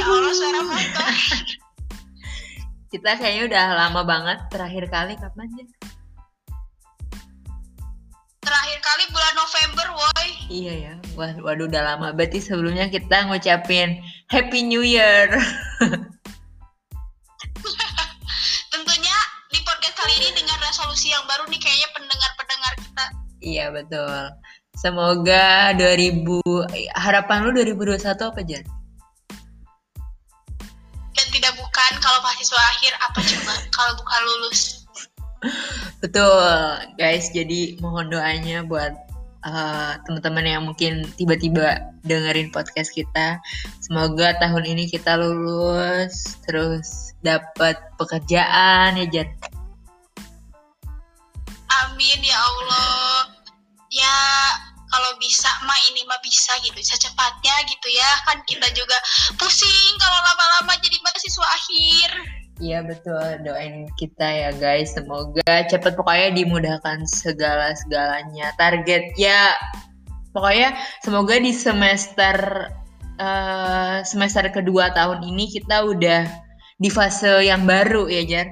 Ya 0.00 0.08
Allah 0.08 0.32
suara 0.32 0.60
motor. 0.64 1.12
Kita 2.96 3.20
kayaknya 3.20 3.52
udah 3.52 3.64
lama 3.84 4.00
banget 4.08 4.38
terakhir 4.48 4.88
kali 4.88 5.12
kapan 5.12 5.44
ya? 5.60 5.66
Terakhir 8.40 8.78
kali 8.80 9.04
bulan 9.12 9.34
November, 9.36 9.86
woi. 9.92 10.28
Iya 10.48 10.72
ya, 10.72 10.94
Wah, 11.20 11.36
waduh 11.44 11.68
udah 11.68 11.84
lama. 11.84 12.16
Berarti 12.16 12.40
sebelumnya 12.40 12.88
kita 12.88 13.28
ngucapin 13.28 14.00
Happy 14.32 14.64
New 14.64 14.80
Year. 14.80 15.36
Tentunya 18.72 19.16
di 19.52 19.60
podcast 19.68 20.00
kali 20.00 20.16
ini 20.16 20.32
dengan 20.32 20.56
resolusi 20.64 21.12
yang 21.12 21.28
baru 21.28 21.44
nih 21.52 21.60
kayaknya 21.60 21.88
pendengar-pendengar 21.92 22.72
kita. 22.80 23.04
iya 23.44 23.68
betul. 23.68 24.32
Semoga 24.80 25.76
2000 25.76 26.40
harapan 26.96 27.44
lu 27.44 27.52
2021 27.52 28.00
apa 28.32 28.40
Jan? 28.48 28.79
Mahasiswa 32.40 32.62
akhir 32.72 32.92
apa 33.04 33.18
coba 33.20 33.52
kalau 33.68 33.92
bukan 34.00 34.20
lulus. 34.24 34.60
Betul, 36.00 36.48
guys. 36.96 37.28
Jadi 37.36 37.76
mohon 37.84 38.08
doanya 38.08 38.64
buat 38.64 38.96
uh, 39.44 40.00
teman-teman 40.08 40.48
yang 40.48 40.64
mungkin 40.64 41.04
tiba-tiba 41.20 41.92
dengerin 42.00 42.48
podcast 42.48 42.96
kita. 42.96 43.36
Semoga 43.84 44.40
tahun 44.40 44.72
ini 44.72 44.88
kita 44.88 45.20
lulus, 45.20 46.40
terus 46.48 47.12
dapat 47.20 47.76
pekerjaan 48.00 48.96
ya 48.96 49.04
Jan. 49.12 49.28
Amin 51.84 52.24
ya 52.24 52.40
Allah. 52.40 53.36
Ya 53.92 54.16
kalau 54.90 55.10
bisa 55.22 55.48
mah 55.64 55.80
ini 55.94 56.02
mah 56.04 56.18
bisa 56.20 56.52
gitu 56.66 56.78
secepatnya 56.82 57.54
gitu 57.70 57.88
ya 57.90 58.10
kan 58.26 58.38
kita 58.44 58.66
juga 58.74 58.98
pusing 59.38 59.92
kalau 60.02 60.18
lama-lama 60.18 60.74
jadi 60.82 60.96
mahasiswa 61.00 61.46
akhir 61.46 62.10
Iya 62.60 62.84
betul, 62.84 63.40
doain 63.40 63.88
kita 63.96 64.28
ya 64.28 64.52
guys. 64.52 64.92
Semoga 64.92 65.64
cepet 65.64 65.96
pokoknya 65.96 66.28
dimudahkan 66.36 67.08
segala 67.08 67.72
segalanya. 67.72 68.52
Target 68.60 69.16
ya, 69.16 69.56
pokoknya 70.36 70.76
semoga 71.00 71.40
di 71.40 71.56
semester 71.56 72.68
uh, 73.16 74.04
semester 74.04 74.44
kedua 74.52 74.92
tahun 74.92 75.24
ini 75.24 75.48
kita 75.56 75.88
udah 75.88 76.28
di 76.80 76.88
fase 76.88 77.44
yang 77.44 77.68
baru 77.68 78.08
ya 78.08 78.24
Jar. 78.24 78.48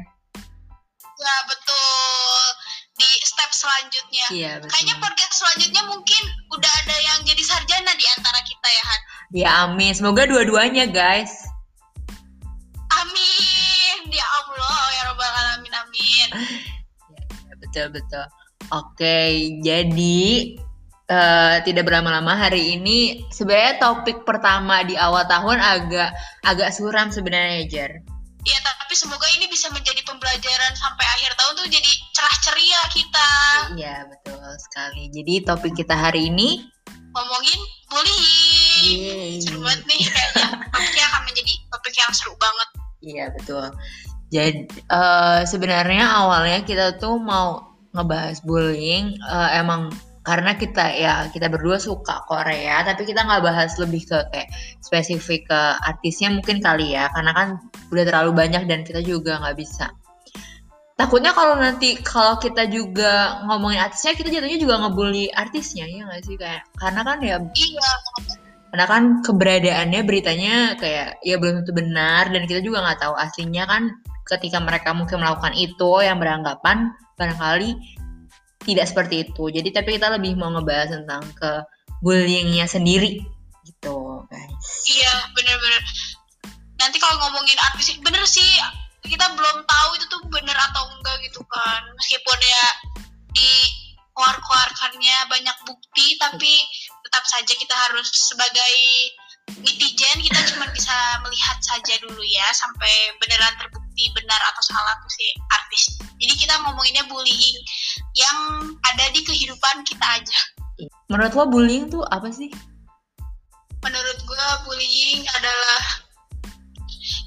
ya 1.18 1.36
betul 1.50 1.97
step 3.38 3.50
selanjutnya 3.54 4.26
Iya 4.34 4.52
betul. 4.58 4.70
kayaknya 4.74 4.96
podcast 4.98 5.34
selanjutnya 5.38 5.82
mungkin 5.86 6.22
udah 6.50 6.72
ada 6.82 6.96
yang 6.98 7.18
jadi 7.22 7.42
sarjana 7.46 7.94
di 7.94 8.06
antara 8.18 8.40
kita 8.42 8.66
ya 8.68 8.82
Han 8.82 9.00
Ya 9.28 9.50
amin, 9.62 9.92
semoga 9.94 10.26
dua-duanya 10.26 10.90
guys. 10.90 11.30
amin 12.98 14.10
ya 14.10 14.26
Allah 14.26 14.82
ya 14.90 15.02
robbal 15.14 15.30
alamin 15.30 15.72
amin 15.72 16.28
Ya, 17.46 17.54
betul 17.62 17.86
betul. 17.94 18.26
Oke, 18.68 19.18
jadi 19.62 20.26
eh, 21.08 21.56
tidak 21.64 21.88
berlama-lama 21.88 22.36
hari 22.36 22.74
ini 22.76 23.24
sebenarnya 23.32 23.80
topik 23.80 24.26
pertama 24.28 24.82
di 24.84 24.92
awal 24.98 25.24
tahun 25.24 25.56
agak 25.56 26.10
agak 26.44 26.68
suram 26.74 27.08
sebenarnya 27.08 27.64
Jar. 27.70 27.92
Ya 28.46 28.58
tapi 28.62 28.94
semoga 28.94 29.26
ini 29.34 29.50
bisa 29.50 29.68
menjadi 29.74 30.00
pembelajaran 30.06 30.72
sampai 30.78 31.04
akhir 31.18 31.34
tahun 31.34 31.52
tuh 31.58 31.68
jadi 31.68 31.90
cerah 32.14 32.36
ceria 32.44 32.80
kita 32.94 33.30
Iya 33.76 33.96
betul 34.08 34.48
sekali. 34.58 35.12
Jadi 35.12 35.44
topik 35.44 35.76
kita 35.76 35.92
hari 35.92 36.32
ini, 36.32 36.64
ngomongin 37.12 37.60
bullying 37.88 39.00
Yeay. 39.00 39.40
seru 39.42 39.60
banget 39.64 39.82
nih 39.88 40.00
kayaknya 40.06 40.46
topiknya 40.70 41.04
akan 41.10 41.22
menjadi 41.26 41.52
topik 41.72 41.94
yang 41.96 42.12
seru 42.12 42.34
banget 42.36 42.68
iya 43.00 43.24
betul. 43.32 43.66
Jadi 44.28 44.68
eh, 44.68 45.40
sebenarnya 45.48 46.04
awalnya 46.04 46.60
kita 46.68 47.00
tuh 47.00 47.16
mau 47.16 47.64
ngebahas 47.96 48.44
bullying 48.44 49.16
eh, 49.16 49.50
emang 49.56 49.88
karena 50.28 50.52
kita 50.60 50.84
ya 50.92 51.14
kita 51.32 51.48
berdua 51.48 51.80
suka 51.80 52.20
Korea, 52.28 52.84
tapi 52.84 53.08
kita 53.08 53.24
nggak 53.24 53.40
bahas 53.40 53.80
lebih 53.80 54.04
ke 54.04 54.18
kayak 54.28 54.52
spesifik 54.84 55.48
ke 55.48 55.60
artisnya 55.88 56.28
mungkin 56.28 56.60
kali 56.60 56.92
ya, 56.92 57.08
karena 57.16 57.32
kan 57.32 57.48
udah 57.88 58.04
terlalu 58.04 58.36
banyak 58.36 58.68
dan 58.68 58.84
kita 58.84 59.00
juga 59.00 59.40
nggak 59.40 59.56
bisa. 59.56 59.88
Takutnya 61.00 61.32
kalau 61.32 61.56
nanti 61.56 61.96
kalau 62.04 62.36
kita 62.36 62.68
juga 62.68 63.40
ngomongin 63.48 63.80
artisnya, 63.80 64.12
kita 64.20 64.28
jatuhnya 64.28 64.60
juga 64.60 64.84
ngebully 64.84 65.32
artisnya 65.32 65.88
ya 65.88 66.04
nggak 66.04 66.22
sih 66.28 66.36
kayak 66.36 66.62
karena 66.76 67.00
kan 67.08 67.18
ya 67.24 67.36
iya 67.56 67.90
karena 68.68 68.84
kan 68.84 69.02
keberadaannya 69.24 70.00
beritanya 70.04 70.76
kayak 70.76 71.16
ya 71.24 71.40
belum 71.40 71.64
tentu 71.64 71.72
benar 71.72 72.28
dan 72.28 72.44
kita 72.44 72.60
juga 72.60 72.84
nggak 72.84 73.00
tahu 73.00 73.14
aslinya 73.16 73.64
kan 73.64 73.96
ketika 74.28 74.60
mereka 74.60 74.92
mungkin 74.92 75.24
melakukan 75.24 75.56
itu 75.56 76.04
yang 76.04 76.20
beranggapan 76.20 76.92
barangkali 77.16 77.97
tidak 78.68 78.84
seperti 78.84 79.24
itu 79.24 79.48
jadi 79.48 79.68
tapi 79.72 79.96
kita 79.96 80.12
lebih 80.12 80.36
mau 80.36 80.52
ngebahas 80.52 80.92
tentang 80.92 81.24
ke 81.32 81.64
bullyingnya 82.04 82.68
sendiri 82.68 83.24
gitu 83.64 84.28
guys 84.28 84.58
Iya, 84.88 85.14
bener-bener. 85.36 85.82
Nanti 86.78 86.96
kalau 86.98 87.16
ngomongin 87.26 87.58
artis, 87.72 87.94
bener 88.00 88.24
sih 88.24 88.46
kita 89.04 89.24
belum 89.32 89.64
tahu 89.64 89.88
itu 89.96 90.04
tuh 90.10 90.20
bener 90.28 90.56
atau 90.56 90.84
enggak 90.94 91.16
gitu 91.26 91.42
kan. 91.46 91.82
Meskipun 91.96 92.38
ya 92.38 92.66
di 93.32 93.50
keluar-keluarkannya 94.12 95.16
banyak 95.30 95.56
bukti, 95.62 96.18
tapi 96.18 96.52
tetap 97.06 97.24
saja 97.28 97.52
kita 97.54 97.74
harus 97.74 98.08
sebagai 98.10 98.74
netizen 99.56 100.16
kita 100.20 100.40
cuma 100.52 100.66
bisa 100.70 100.94
melihat 101.24 101.58
saja 101.64 101.94
dulu 102.04 102.22
ya 102.22 102.46
sampai 102.52 102.92
beneran 103.20 103.54
terbukti 103.56 104.04
benar 104.14 104.40
atau 104.52 104.62
salah 104.62 104.94
tuh 105.00 105.10
si 105.10 105.26
artis. 105.50 105.82
Jadi 106.18 106.34
kita 106.36 106.54
ngomonginnya 106.62 107.04
bullying 107.08 107.58
yang 108.14 108.38
ada 108.84 109.08
di 109.10 109.20
kehidupan 109.22 109.82
kita 109.84 110.06
aja. 110.20 110.40
menurut 111.10 111.34
lo 111.34 111.44
bullying 111.50 111.90
tuh 111.90 112.06
apa 112.14 112.30
sih 112.30 112.46
menurut 113.82 114.18
gue 114.22 114.46
bullying 114.62 115.26
adalah 115.26 115.80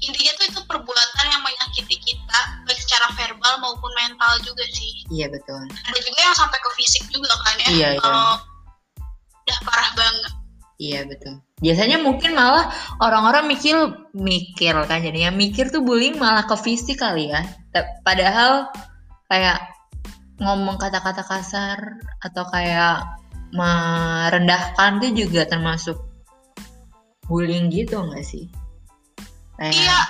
intinya 0.00 0.32
tuh 0.40 0.46
itu 0.48 0.60
perbuatan 0.64 1.26
yang 1.28 1.42
menyakiti 1.42 1.96
kita 2.00 2.40
baik 2.64 2.78
secara 2.80 3.12
verbal 3.12 3.60
maupun 3.60 3.92
mental 3.92 4.32
juga 4.40 4.64
sih 4.72 5.04
iya 5.12 5.28
betul 5.28 5.58
ada 5.68 5.98
juga 6.00 6.18
yang 6.20 6.36
sampai 6.36 6.58
ke 6.60 6.70
fisik 6.80 7.04
juga 7.12 7.32
kan 7.44 7.56
ya 7.60 7.68
Iya, 7.68 7.88
iya. 7.96 8.00
kalau 8.00 8.40
banget 8.40 8.51
iya 10.82 11.00
betul. 11.06 11.38
Biasanya 11.62 12.02
mungkin 12.02 12.34
malah 12.34 12.66
orang-orang 12.98 13.46
mikir 13.46 13.78
mikir 14.10 14.74
kan 14.90 14.98
jadinya 14.98 15.30
mikir 15.30 15.70
tuh 15.70 15.86
bullying 15.86 16.18
malah 16.18 16.42
ke 16.42 16.58
fisik 16.58 16.98
kali 16.98 17.30
ya. 17.30 17.46
Padahal 18.02 18.66
kayak 19.30 19.62
ngomong 20.42 20.82
kata-kata 20.82 21.22
kasar 21.22 21.78
atau 22.18 22.42
kayak 22.50 23.06
merendahkan 23.54 24.98
tuh 24.98 25.12
juga 25.14 25.46
termasuk 25.46 25.94
bullying 27.30 27.70
gitu 27.70 28.02
nggak 28.02 28.26
sih? 28.26 28.50
Kayak 29.62 29.78
iya. 29.78 30.00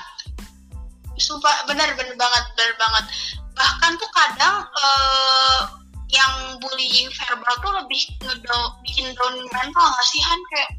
Sumpah 1.21 1.69
benar 1.69 1.93
benar 2.01 2.17
banget 2.17 2.45
benar 2.57 2.73
banget. 2.81 3.05
Bahkan 3.53 3.93
tuh 4.01 4.11
kadang 4.17 4.57
eh, 4.65 5.82
yang 6.13 6.61
bullying 6.61 7.09
verbal 7.17 7.55
tuh 7.65 7.73
lebih 7.83 8.01
ngedown 8.21 8.65
bikin 8.85 9.09
down 9.17 9.35
mental 9.49 9.87
nggak 9.89 10.07
sih 10.07 10.21
Han? 10.21 10.41
Kayak 10.53 10.71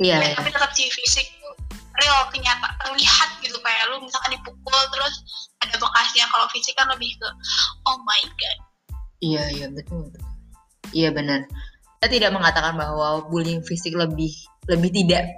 iya. 0.00 0.16
ya, 0.24 0.28
tapi 0.40 0.48
tetap 0.48 0.72
si 0.72 0.88
fisik 0.88 1.28
tuh 1.38 1.54
real 2.00 2.24
kenyataan 2.32 2.74
terlihat 2.80 3.28
gitu. 3.44 3.60
Kayak 3.60 3.92
lu 3.92 4.00
misalkan 4.00 4.32
dipukul 4.40 4.80
terus 4.96 5.14
ada 5.60 5.76
bekasnya. 5.76 6.24
Kalau 6.32 6.46
fisik 6.48 6.72
kan 6.74 6.88
lebih 6.88 7.12
ke 7.20 7.28
oh 7.84 8.00
my 8.08 8.22
god. 8.40 8.58
Iya 9.20 9.44
iya 9.52 9.66
betul 9.68 10.08
betul. 10.08 10.24
Iya 10.96 11.12
benar. 11.12 11.44
Kita 12.00 12.08
tidak 12.08 12.30
mengatakan 12.32 12.80
bahwa 12.80 13.28
bullying 13.28 13.60
fisik 13.60 13.92
lebih 13.92 14.32
lebih 14.72 14.88
tidak 14.88 15.28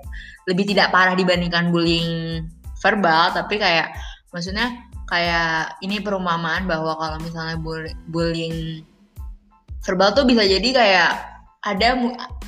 lebih 0.47 0.63
tidak 0.71 0.95
parah 0.95 1.19
dibandingkan 1.19 1.75
bullying 1.75 2.47
verbal, 2.79 3.35
tapi 3.35 3.59
kayak 3.59 3.95
maksudnya 4.31 4.71
kayak 5.11 5.77
ini 5.83 5.99
perumpamaan 5.99 6.71
bahwa 6.71 6.95
kalau 6.99 7.19
misalnya 7.19 7.59
bull- 7.59 7.99
bullying 8.11 8.87
verbal 9.83 10.15
tuh 10.15 10.25
bisa 10.27 10.43
jadi 10.47 10.69
kayak 10.71 11.11
ada 11.63 11.89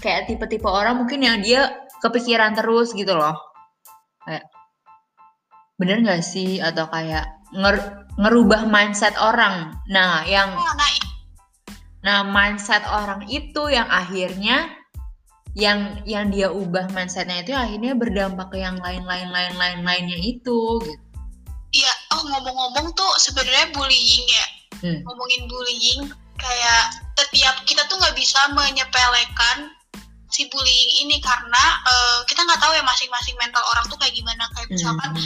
kayak 0.03 0.27
tipe-tipe 0.27 0.67
orang 0.67 0.99
mungkin 1.03 1.23
yang 1.23 1.39
dia 1.43 1.71
kepikiran 2.03 2.55
terus 2.59 2.95
gitu 2.95 3.15
loh. 3.15 3.35
Kayak 4.27 4.51
bener 5.79 6.03
nggak 6.03 6.23
sih 6.23 6.63
atau 6.63 6.87
kayak 6.91 7.27
nger- 7.55 8.07
ngerubah 8.19 8.67
mindset 8.71 9.15
orang. 9.19 9.75
Nah, 9.91 10.23
yang 10.27 10.55
oh, 10.55 10.75
nah 10.75 10.91
Nah, 12.05 12.21
mindset 12.21 12.85
orang 12.85 13.25
itu 13.33 13.73
yang 13.73 13.89
akhirnya 13.89 14.69
yang 15.57 16.05
yang 16.05 16.29
dia 16.29 16.51
ubah 16.53 16.91
mindsetnya 16.93 17.41
itu 17.47 17.55
akhirnya 17.57 17.95
berdampak 17.97 18.51
ke 18.53 18.59
yang 18.61 18.77
lain-lain 18.83 19.31
lain-lain 19.31 19.87
lainnya 19.87 20.19
itu 20.19 20.83
gitu. 20.83 21.01
iya 21.71 21.93
oh 22.11 22.27
ngomong-ngomong 22.27 22.91
tuh 22.99 23.13
sebenarnya 23.23 23.71
bullying 23.71 24.27
ya 24.29 24.47
Hmm. 24.83 25.01
ngomongin 25.07 25.43
bullying 25.47 26.01
kayak 26.37 26.85
setiap 27.15 27.57
kita 27.65 27.83
tuh 27.87 27.97
nggak 27.97 28.17
bisa 28.17 28.41
menyepelekan 28.53 29.71
si 30.29 30.51
bullying 30.51 30.91
ini 31.07 31.23
karena 31.23 31.65
eh, 31.87 32.19
kita 32.27 32.43
nggak 32.43 32.59
tahu 32.59 32.75
ya 32.75 32.83
masing-masing 32.83 33.39
mental 33.39 33.63
orang 33.71 33.87
tuh 33.87 33.99
kayak 33.99 34.15
gimana 34.15 34.43
misalkan 34.67 35.15
Hmm. 35.15 35.23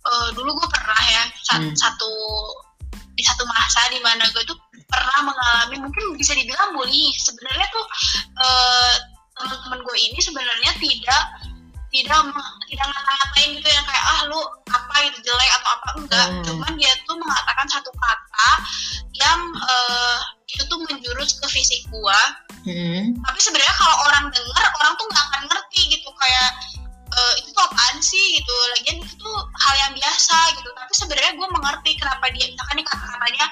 eh, 0.00 0.28
dulu 0.32 0.50
gue 0.54 0.68
pernah 0.68 1.00
ya 1.08 1.22
sa- 1.40 1.56
Hmm. 1.60 1.72
satu 1.72 2.12
di 3.16 3.22
satu 3.24 3.44
masa 3.44 3.80
di 3.88 4.00
mana 4.00 4.24
gue 4.32 4.44
tuh 4.44 4.56
pernah 4.88 5.20
mengalami 5.24 5.76
mungkin 5.80 6.16
bisa 6.16 6.32
dibilang 6.32 6.72
bullying 6.72 7.12
sebenarnya 7.16 7.66
tuh 7.72 7.84
eh, 8.36 8.94
teman-teman 9.40 9.80
gue 9.80 9.96
ini 9.96 10.18
sebenarnya 10.20 10.72
tidak 10.76 11.24
tidak 11.90 12.22
tidak 12.66 12.86
ngata-ngatain 12.86 13.50
gitu 13.58 13.68
yang 13.68 13.82
kayak 13.82 14.04
ah 14.06 14.20
lu 14.30 14.40
apa 14.70 14.94
gitu 15.10 15.18
jelek 15.26 15.50
atau 15.58 15.70
apa 15.74 15.88
enggak 15.98 16.26
Hmm. 16.30 16.42
cuman 16.46 16.72
dia 16.78 16.92
tuh 17.02 17.18
mengatakan 17.18 17.66
satu 17.66 17.90
kata 17.90 18.50
yang 19.12 19.40
eh, 19.58 20.18
itu 20.50 20.62
tuh 20.66 20.78
menjurus 20.86 21.38
ke 21.38 21.46
fisik 21.50 21.82
gua 21.90 22.18
Hmm. 22.60 23.16
tapi 23.24 23.38
sebenarnya 23.40 23.74
kalau 23.74 23.96
orang 24.06 24.28
dengar 24.30 24.64
orang 24.68 24.92
tuh 24.94 25.06
nggak 25.08 25.24
akan 25.32 25.42
ngerti 25.48 25.80
gitu 25.90 26.08
kayak 26.12 26.48
eh, 27.10 27.32
itu 27.42 27.48
tuh 27.50 27.64
apaan 27.66 27.96
sih 27.98 28.24
gitu? 28.38 28.52
Lagian 28.78 28.96
itu 29.02 29.14
tuh 29.18 29.36
hal 29.66 29.74
yang 29.86 29.92
biasa 29.94 30.36
gitu. 30.56 30.68
Tapi 30.70 30.92
sebenarnya 30.94 31.32
gue 31.34 31.48
mengerti 31.50 31.90
kenapa 31.98 32.24
dia 32.30 32.46
misalkan 32.46 32.74
nih 32.78 32.86
kata-katanya 32.86 33.46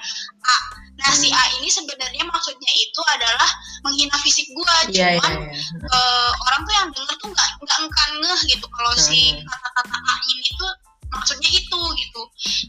A. 0.47 0.57
Nah 0.99 1.11
si 1.15 1.29
A 1.31 1.43
ini 1.59 1.69
sebenarnya 1.71 2.25
maksudnya 2.27 2.73
itu 2.75 3.01
adalah 3.15 3.47
menghina 3.87 4.19
fisik 4.19 4.47
gue 4.51 4.75
Iya, 4.91 5.15
iya, 5.15 5.21
cuman 5.23 5.33
iya. 5.47 5.55
eh, 5.87 6.31
orang 6.49 6.61
tuh 6.67 6.75
yang 6.75 6.89
denger 6.91 7.17
tuh 7.19 7.29
nggak 7.31 7.49
nggak 7.63 7.79
engkan 7.87 8.11
ngeh 8.23 8.41
gitu. 8.51 8.67
Kalau 8.67 8.93
si 8.99 9.19
Hmm. 9.39 9.47
kata-kata 9.47 9.97
A 9.97 10.15
ini 10.27 10.49
tuh 10.59 10.73
maksudnya 11.09 11.51
itu 11.51 11.81
gitu. 11.99 12.23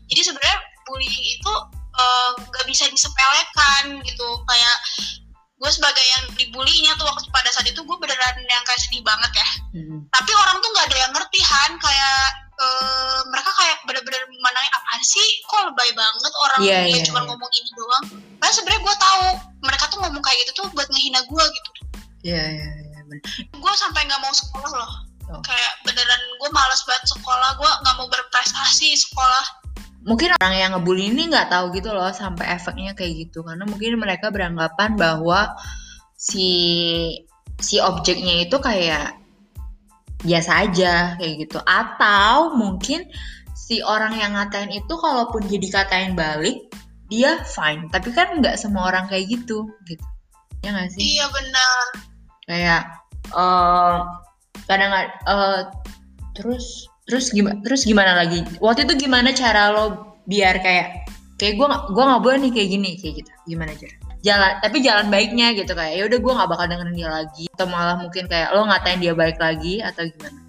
Jadi 0.09 0.21
sebenarnya 0.25 0.57
bullying 0.85 1.25
itu 1.37 1.53
eh, 1.99 2.31
nggak 2.37 2.65
bisa 2.69 2.85
disepelekan 2.87 3.97
gitu. 4.05 4.27
Kayak 4.45 4.77
gue 5.59 5.69
sebagai 5.69 6.05
yang 6.09 6.23
dibulinya 6.33 6.95
tuh 6.95 7.03
waktu 7.03 7.27
pada 7.29 7.49
saat 7.49 7.67
itu 7.67 7.77
gue 7.77 7.97
beneran 7.97 8.35
yang 8.41 8.63
kayak 8.63 8.79
sedih 8.79 9.03
banget 9.03 9.31
ya 9.33 9.49
Hmm. 9.69 10.01
tapi 10.09 10.31
orang 10.33 10.57
tuh 10.57 10.69
nggak 10.71 10.87
ada 10.87 10.97
yang 10.97 11.11
ngerti 11.11 11.39
Han 11.41 11.71
kayak 11.77 12.23
eh, 12.57 13.19
mereka 13.27 13.51
kayak 13.53 13.77
bener-bener 13.85 14.23
memandangnya 14.25 14.71
apaan 14.73 15.01
sih 15.01 15.21
kok 15.45 15.61
lebay 15.65 15.91
banget 15.93 16.33
orang 16.39 16.59
Iya, 16.59 16.77
dia 16.81 16.91
iya, 16.91 17.05
cuma 17.05 17.21
iya. 17.21 17.27
ngomong 17.27 17.51
ini 17.53 17.69
doang 17.71 18.03
padahal 18.35 18.55
sebenarnya 18.55 18.81
gue 18.81 18.95
tahu 18.97 19.23
mereka 19.61 19.83
tuh 19.87 19.97
ngomong 19.99 20.19
kayak 20.19 20.37
gitu 20.41 20.51
tuh 20.55 20.65
buat 20.73 20.87
ngehina 20.87 21.21
gue 21.21 21.43
gitu 21.45 21.69
Iya, 22.25 22.43
iya, 22.49 22.67
iya. 22.81 22.99
bener. 23.05 23.21
gue 23.53 23.73
sampai 23.75 24.01
nggak 24.03 24.19
mau 24.19 24.33
sekolah 24.33 24.73
loh 24.73 24.93
Oh. 25.29 25.37
kayak 25.45 25.73
beneran 25.85 26.17
gue 26.41 26.49
males 26.49 26.81
banget 26.83 27.05
sekolah 27.07 27.53
gue 27.53 27.71
nggak 27.85 27.95
mau 27.95 28.09
berprestasi 28.09 28.97
sekolah 28.97 29.58
Mungkin 30.09 30.33
orang 30.41 30.55
yang 30.57 30.71
ngebully 30.73 31.13
ini 31.13 31.29
nggak 31.29 31.53
tahu 31.53 31.69
gitu 31.77 31.93
loh 31.93 32.09
sampai 32.09 32.49
efeknya 32.49 32.97
kayak 32.97 33.29
gitu. 33.29 33.45
Karena 33.45 33.61
mungkin 33.69 34.01
mereka 34.01 34.33
beranggapan 34.33 34.97
bahwa 34.97 35.53
si 36.17 36.49
si 37.61 37.77
objeknya 37.77 38.49
itu 38.49 38.57
kayak 38.57 39.13
biasa 40.25 40.65
aja 40.65 41.13
kayak 41.21 41.45
gitu. 41.45 41.61
Atau 41.61 42.57
mungkin 42.57 43.05
si 43.53 43.85
orang 43.85 44.17
yang 44.17 44.33
ngatain 44.33 44.73
itu 44.73 44.93
kalaupun 44.97 45.45
dia 45.45 45.61
dikatain 45.61 46.17
balik 46.17 46.57
dia 47.13 47.45
fine. 47.45 47.85
Tapi 47.93 48.09
kan 48.09 48.41
nggak 48.41 48.57
semua 48.57 48.89
orang 48.89 49.05
kayak 49.05 49.29
gitu 49.29 49.69
gitu. 49.85 50.05
Ya 50.65 50.73
nggak 50.73 50.89
sih? 50.89 51.21
Iya 51.21 51.25
benar. 51.29 51.85
Kayak 52.49 52.81
eh 53.29 53.97
kadang 54.65 54.91
eh 55.05 55.61
terus 56.33 56.89
terus 57.09 57.33
gimana 57.33 57.57
terus 57.65 57.81
gimana 57.83 58.13
lagi? 58.13 58.45
Waktu 58.61 58.85
itu 58.85 59.09
gimana 59.09 59.33
cara 59.33 59.73
lo 59.73 60.13
biar 60.29 60.61
kayak 60.61 61.09
kayak 61.41 61.57
gue 61.57 61.67
gue 61.67 62.03
nggak 62.05 62.21
boleh 62.21 62.37
nih 62.45 62.51
kayak 62.53 62.69
gini 62.69 62.91
kayak 63.01 63.13
gitu. 63.25 63.31
Gimana 63.49 63.73
cara? 63.73 63.95
Jalan 64.21 64.51
tapi 64.61 64.77
jalan 64.85 65.07
baiknya 65.09 65.57
gitu 65.57 65.73
kayak 65.73 65.93
ya 65.97 66.03
udah 66.05 66.19
gue 66.21 66.33
nggak 66.37 66.49
bakal 66.53 66.65
dengerin 66.69 66.93
dia 66.93 67.09
lagi. 67.09 67.45
Atau 67.57 67.65
malah 67.65 67.97
mungkin 67.97 68.29
kayak 68.29 68.53
lo 68.53 68.69
ngatain 68.69 69.01
dia 69.01 69.13
balik 69.17 69.41
lagi 69.41 69.81
atau 69.81 70.05
gimana? 70.05 70.39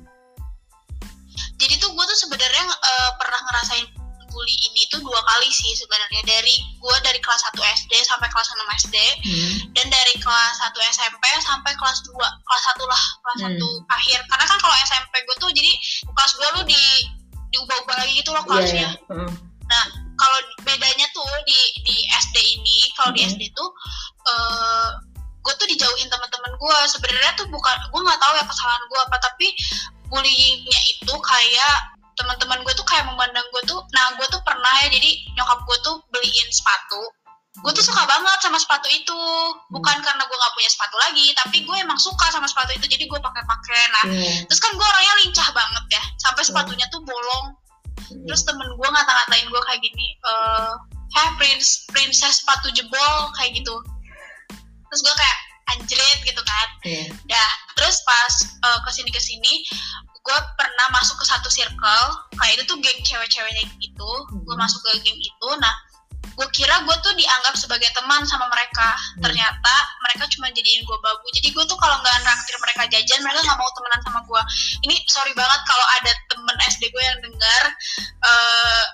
Jadi 1.57 1.75
tuh 1.81 1.93
gue 1.97 2.05
tuh 2.05 2.19
sebenarnya 2.29 2.65
eh, 2.69 3.11
pernah 3.17 3.41
ngerasain 3.49 4.00
bully 4.31 4.57
ini 4.71 4.83
tuh 4.89 5.03
dua 5.03 5.21
kali 5.27 5.49
sih 5.51 5.75
sebenarnya 5.77 6.23
dari 6.25 6.57
gue 6.79 6.97
dari 7.03 7.21
kelas 7.21 7.43
1 7.53 7.59
SD 7.59 7.93
sampai 8.07 8.31
kelas 8.31 8.49
6 8.51 8.59
SD 8.87 8.97
hmm. 9.27 9.53
dan 9.75 9.87
dari 9.91 10.15
kelas 10.23 10.55
1 10.63 10.73
SMP 10.95 11.25
sampai 11.43 11.73
kelas 11.77 11.99
2 12.07 12.15
kelas 12.19 12.65
1 12.79 12.93
lah 12.93 13.03
kelas 13.21 13.39
Hmm. 13.45 13.59
1 13.59 13.95
akhir 13.95 14.19
karena 14.31 14.45
kan 14.47 14.59
kalau 14.63 14.77
SMP 14.87 15.15
gue 15.27 15.37
tuh 15.39 15.51
jadi 15.51 15.73
kelas 16.07 16.33
2 16.39 16.57
lu 16.57 16.63
di 16.65 16.83
diubah-ubah 17.51 17.97
lagi 17.99 18.13
gitu 18.23 18.31
loh 18.31 18.45
kelasnya 18.47 18.95
iya. 18.95 19.11
Heeh. 19.11 19.31
Nah, 19.71 19.85
kalau 20.19 20.39
bedanya 20.67 21.07
tuh 21.15 21.31
di 21.47 21.61
di 21.87 21.97
SD 22.11 22.37
ini, 22.59 22.91
kalau 22.99 23.15
di 23.15 23.23
Mhm. 23.23 23.31
SD 23.31 23.43
tuh 23.55 23.71
eh 24.27 24.89
gue 25.41 25.55
tuh 25.57 25.67
dijauhin 25.71 26.11
teman-teman 26.11 26.53
gue. 26.59 26.79
Sebenarnya 26.91 27.33
tuh 27.39 27.47
bukan 27.49 27.77
gue 27.89 28.01
nggak 28.03 28.21
tahu 28.21 28.33
ya 28.35 28.45
kesalahan 28.45 28.83
gue 28.91 29.01
apa, 29.01 29.17
tapi 29.23 29.47
bullyingnya 30.11 30.81
itu 30.91 31.15
kayak 31.23 31.77
teman-teman 32.21 32.61
gue 32.61 32.75
tuh 32.77 32.85
kayak 32.85 33.09
memandang 33.09 33.47
gue 33.49 33.63
tuh, 33.65 33.81
nah 33.97 34.13
gue 34.21 34.27
tuh 34.29 34.41
pernah 34.45 34.75
ya 34.85 34.93
jadi 34.93 35.11
nyokap 35.41 35.65
gue 35.65 35.77
tuh 35.81 35.97
beliin 36.13 36.49
sepatu. 36.53 37.01
Gue 37.65 37.73
tuh 37.75 37.83
suka 37.83 38.07
banget 38.07 38.39
sama 38.45 38.61
sepatu 38.63 38.87
itu, 38.93 39.21
bukan 39.75 39.97
karena 40.05 40.23
gue 40.23 40.37
nggak 40.39 40.55
punya 40.55 40.71
sepatu 40.71 40.97
lagi, 41.01 41.35
tapi 41.35 41.67
gue 41.67 41.77
emang 41.83 41.99
suka 41.99 42.31
sama 42.31 42.47
sepatu 42.47 42.71
itu, 42.77 42.87
jadi 42.87 43.05
gue 43.11 43.21
pakai-pakai. 43.21 43.83
Nah, 43.91 44.05
Iya. 44.07 44.47
terus 44.47 44.61
kan 44.63 44.71
gue 44.77 44.87
orangnya 44.87 45.15
lincah 45.27 45.49
banget 45.51 45.85
ya, 45.99 46.03
sampai 46.23 46.43
sepatunya 46.47 46.87
tuh 46.93 47.03
bolong 47.03 47.57
terus 48.27 48.43
temen 48.43 48.67
gue 48.67 48.89
ngata-ngatain 48.91 49.47
gue 49.47 49.63
kayak 49.71 49.81
gini 49.83 50.07
eh 50.19 50.73
hey 51.15 51.29
prince 51.39 51.87
princess 51.91 52.43
sepatu 52.43 52.71
jebol 52.75 53.15
kayak 53.39 53.55
gitu 53.55 53.75
terus 54.91 55.01
gue 55.05 55.15
kayak 55.15 55.39
anjrit 55.71 56.19
gitu 56.27 56.43
kan 56.43 56.69
Iya. 56.83 57.05
dah 57.29 57.51
terus 57.79 58.03
pas 58.03 58.35
eh, 58.67 58.79
ke 58.83 58.91
sini 58.91 59.11
ke 59.15 59.21
sini 59.23 59.53
gue 60.21 60.39
pernah 60.55 60.87
masuk 60.93 61.17
ke 61.17 61.25
satu 61.25 61.49
circle 61.49 62.07
kayak 62.37 62.61
itu 62.61 62.65
tuh 62.69 62.77
geng 62.79 63.01
cewek-ceweknya 63.05 63.65
gitu. 63.81 64.11
Gue 64.45 64.55
Hmm. 64.55 64.63
masuk 64.63 64.81
ke 64.85 65.01
geng 65.01 65.17
itu. 65.17 65.49
Nah 65.61 65.75
gue 66.21 66.47
kira 66.57 66.85
gue 66.85 66.97
tuh 67.05 67.13
dianggap 67.17 67.57
sebagai 67.57 67.89
teman 67.97 68.23
sama 68.29 68.47
mereka. 68.53 68.97
Hmm. 69.17 69.23
ternyata 69.25 69.75
mereka 70.07 70.25
cuma 70.33 70.49
jadiin 70.53 70.85
gue 70.85 70.99
babu. 71.01 71.27
Jadi 71.37 71.49
gue 71.53 71.65
tuh 71.69 71.77
kalau 71.81 71.97
nggak 72.01 72.17
naktir 72.25 72.57
mereka 72.61 72.83
jajan 72.89 73.21
mereka 73.25 73.41
nggak 73.45 73.59
mau 73.61 73.71
temenan 73.77 74.01
sama 74.05 74.21
gue 74.25 74.43
ini 74.89 74.95
sorry 75.09 75.33
banget 75.37 75.61
kalau 75.69 75.87
ada 76.01 76.13
temen 76.33 76.57
SD 76.69 76.83
gue 76.93 77.03
yang 77.05 77.19
dengar 77.21 77.63
eh 78.25 78.85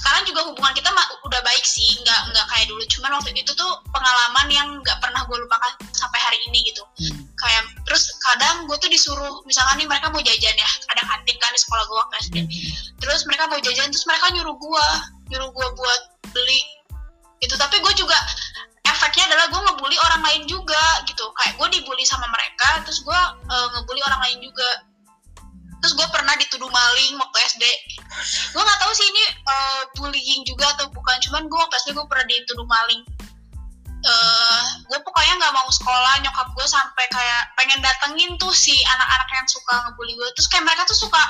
sekarang 0.00 0.22
juga 0.24 0.40
hubungan 0.48 0.72
kita 0.72 0.88
udah 1.28 1.40
baik 1.44 1.64
sih. 1.64 2.00
Nggak 2.02 2.20
nggak 2.32 2.46
kayak 2.50 2.66
dulu. 2.72 2.82
Cuman 2.88 3.10
waktu 3.20 3.30
itu 3.36 3.52
tuh 3.52 3.70
pengalaman 3.92 4.46
yang 4.48 4.68
nggak 4.80 4.98
pernah 4.98 5.22
gue 5.28 5.36
lupakan 5.38 5.72
sampai 5.92 6.18
hari 6.18 6.38
ini 6.48 6.64
gitu. 6.66 6.82
Hmm. 6.98 7.29
Kayak 7.40 7.64
terus 7.88 8.12
kadang 8.20 8.68
gue 8.68 8.76
tuh 8.76 8.90
disuruh 8.92 9.40
misalkan 9.48 9.80
nih 9.80 9.88
mereka 9.88 10.12
mau 10.12 10.20
jajan 10.20 10.54
ya 10.54 10.70
ada 10.92 11.02
kantin 11.08 11.36
kan 11.40 11.50
di 11.56 11.60
sekolah 11.60 11.84
gue 11.88 11.96
waktu 11.96 12.14
SD 12.28 12.36
terus 13.00 13.24
mereka 13.24 13.48
mau 13.48 13.58
jajan 13.58 13.88
terus 13.88 14.04
mereka 14.04 14.28
nyuruh 14.36 14.56
gue 14.60 14.86
nyuruh 15.30 15.50
gue 15.54 15.68
buat 15.78 16.02
beli. 16.34 16.60
Gitu 17.40 17.54
tapi 17.56 17.80
gue 17.80 17.92
juga 17.96 18.18
efeknya 18.84 19.32
adalah 19.32 19.46
gue 19.48 19.60
ngebully 19.64 19.96
orang 20.10 20.22
lain 20.26 20.42
juga 20.44 20.82
gitu. 21.08 21.24
Kayak 21.40 21.56
gue 21.56 21.68
dibully 21.80 22.04
sama 22.04 22.26
mereka 22.28 22.84
terus 22.84 23.00
gue 23.00 23.20
eh, 23.48 23.66
ngebully 23.78 24.02
orang 24.04 24.20
lain 24.28 24.38
juga. 24.44 24.70
Terus 25.80 25.96
gue 25.96 26.06
pernah 26.12 26.36
dituduh 26.36 26.68
maling 26.68 27.16
waktu 27.16 27.38
SD 27.56 27.64
gue 28.50 28.58
nggak 28.58 28.80
tahu 28.82 28.92
sih 28.92 29.06
ini 29.06 29.24
eh, 29.32 29.82
bullying 29.96 30.42
juga 30.44 30.66
atau 30.76 30.90
bukan 30.92 31.16
cuman 31.24 31.46
gue 31.46 31.56
waktu 31.56 31.76
SD 31.78 31.88
gue 31.96 32.06
pernah 32.10 32.26
dituduh 32.26 32.66
maling 32.68 33.00
eh 34.00 34.64
gue 34.88 34.98
pokoknya 35.04 35.34
nggak 35.36 35.52
mau 35.52 35.68
sekolah 35.68 36.14
nyokap 36.24 36.48
gue 36.56 36.66
sampai 36.66 37.04
kayak 37.12 37.42
pengen 37.52 37.84
datengin 37.84 38.32
tuh 38.40 38.48
si 38.56 38.72
anak-anak 38.88 39.28
yang 39.28 39.48
suka 39.48 39.74
ngebully 39.84 40.16
gue 40.16 40.28
terus 40.32 40.48
kayak 40.48 40.64
mereka 40.64 40.88
tuh 40.88 40.96
suka 40.96 41.20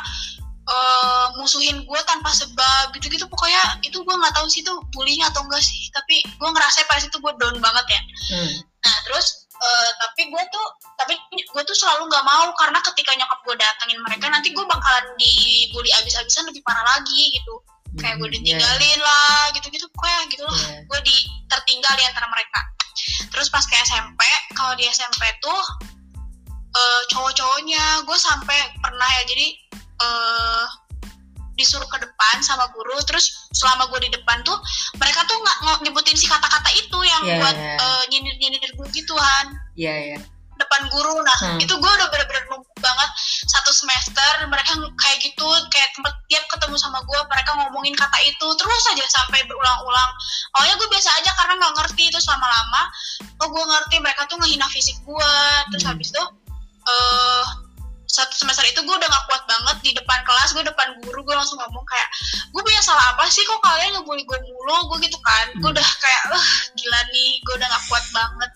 eh, 0.70 1.26
musuhin 1.34 1.82
gue 1.82 2.00
tanpa 2.06 2.30
sebab 2.30 2.94
gitu-gitu. 2.94 3.26
Pokoknya 3.26 3.82
itu 3.82 3.98
gue 4.06 4.14
nggak 4.14 4.34
tahu 4.38 4.46
sih 4.46 4.62
itu 4.62 4.72
bullying 4.94 5.22
atau 5.26 5.42
enggak 5.42 5.62
sih. 5.66 5.90
Tapi 5.90 6.22
gue 6.22 6.48
ngerasa 6.48 6.86
pas 6.86 7.02
itu 7.02 7.16
gue 7.18 7.32
down 7.42 7.58
banget 7.58 7.86
ya. 7.90 8.02
Hmm. 8.34 8.52
nah 8.80 8.96
terus 9.04 9.44
eh, 9.60 9.90
tapi 10.00 10.32
gue 10.32 10.42
tuh 10.48 10.66
tapi 10.96 11.12
gue 11.36 11.62
tuh 11.68 11.76
selalu 11.76 12.08
nggak 12.08 12.24
mau 12.24 12.48
karena 12.56 12.80
ketika 12.80 13.12
nyokap 13.12 13.38
gue 13.44 13.54
datengin 13.60 14.00
mereka 14.06 14.26
nanti 14.32 14.56
gue 14.56 14.64
bakalan 14.64 15.04
dibully 15.20 15.90
abis-abisan 16.00 16.48
lebih 16.48 16.62
parah 16.64 16.86
lagi 16.96 17.34
gitu. 17.34 17.54
Kayak 17.98 18.22
gue 18.22 18.28
Hmm. 18.30 18.36
Ditinggalin 18.38 18.98
lah 19.02 19.50
gitu-gitu. 19.52 19.58
pokoknya 19.60 19.74
gitu 19.74 19.79
tertinggal 21.90 21.96
di 21.98 22.04
antara 22.06 22.26
mereka 22.30 22.60
terus 23.34 23.48
pas 23.50 23.64
ke 23.66 23.74
SMP 23.82 24.20
kalau 24.54 24.72
di 24.78 24.86
SMP 24.86 25.22
tuh 25.42 25.60
eh, 26.70 27.02
cowok-cowoknya 27.10 28.06
gue 28.06 28.18
sampai 28.18 28.58
pernah 28.78 29.08
ya 29.20 29.22
jadi 29.26 29.46
eh 30.00 30.66
disuruh 31.58 31.84
ke 31.92 31.98
depan 32.00 32.36
sama 32.40 32.72
guru 32.72 32.96
terus 33.04 33.52
selama 33.52 33.84
gue 33.92 34.08
di 34.08 34.10
depan 34.16 34.40
tuh 34.48 34.56
mereka 34.96 35.20
tuh 35.28 35.36
nggak 35.36 35.84
nyebutin 35.84 36.16
si 36.16 36.24
kata-kata 36.24 36.72
itu 36.72 36.98
yang 37.04 37.20
Iya, 37.20 37.36
buat 37.36 37.56
iya. 37.58 37.76
eh, 37.76 38.02
nyindir-nyindir 38.08 38.72
gue 38.80 38.88
gituan 38.96 39.46
Iya, 39.76 39.94
iya. 40.14 40.18
Depan 40.60 40.82
guru. 40.92 41.16
Nah 41.24 41.36
Hmm. 41.40 41.58
itu 41.58 41.72
gue 41.72 41.90
udah 41.90 42.08
bener-bener 42.12 42.44
numpuk 42.52 42.78
banget 42.78 43.10
satu 43.48 43.72
semester. 43.72 44.46
Mereka 44.46 44.72
kayak 45.00 45.18
gitu 45.24 45.46
kayak 45.72 45.88
tempat 45.96 46.14
tiap 46.28 46.44
ketemu 46.52 46.76
sama 46.76 47.00
gue 47.02 47.20
mereka 47.32 47.50
ngomongin 47.56 47.96
kata 47.96 48.18
itu 48.22 48.46
terus 48.60 48.82
aja 48.92 49.04
sampai 49.08 49.40
berulang-ulang. 49.48 50.10
Awalnya 50.60 50.74
gue 50.76 50.88
biasa 50.92 51.10
aja 51.20 51.30
karena 51.34 51.54
nggak 51.58 51.74
ngerti 51.80 52.04
terus 52.12 52.28
lama-lama 52.28 52.82
oh 53.40 53.48
gue 53.48 53.64
ngerti 53.64 53.96
mereka 54.04 54.28
tuh 54.28 54.36
ngehina 54.38 54.68
fisik 54.68 54.96
gue 55.02 55.32
terus 55.72 55.82
Hmm. 55.88 55.96
habis 55.96 56.12
itu 56.12 56.24
eh 56.88 57.44
satu 58.10 58.34
semester 58.34 58.66
itu 58.66 58.82
gue 58.82 58.90
udah 58.90 59.06
gak 59.06 59.24
kuat 59.30 59.42
banget 59.46 59.76
di 59.86 59.90
depan 59.94 60.18
kelas 60.26 60.50
gue 61.30 61.36
langsung 61.38 61.62
ngomong 61.62 61.86
kayak 61.86 62.08
gue 62.50 62.62
punya 62.66 62.82
salah 62.82 63.14
apa 63.14 63.30
sih? 63.30 63.46
Kok 63.46 63.62
kalian 63.62 63.94
ngebully 63.94 64.26
gue 64.26 64.38
mulu? 64.42 64.90
Gue 64.90 65.06
gitu 65.06 65.14
kan. 65.22 65.46
Gue 65.62 65.70
Hmm. 65.70 65.78
udah 65.78 65.88
kayak 66.02 66.22
gila 66.74 67.00
nih 67.14 67.38
gue 67.46 67.54
udah 67.54 67.68
gak 67.70 67.84
kuat 67.86 68.04
banget 68.10 68.50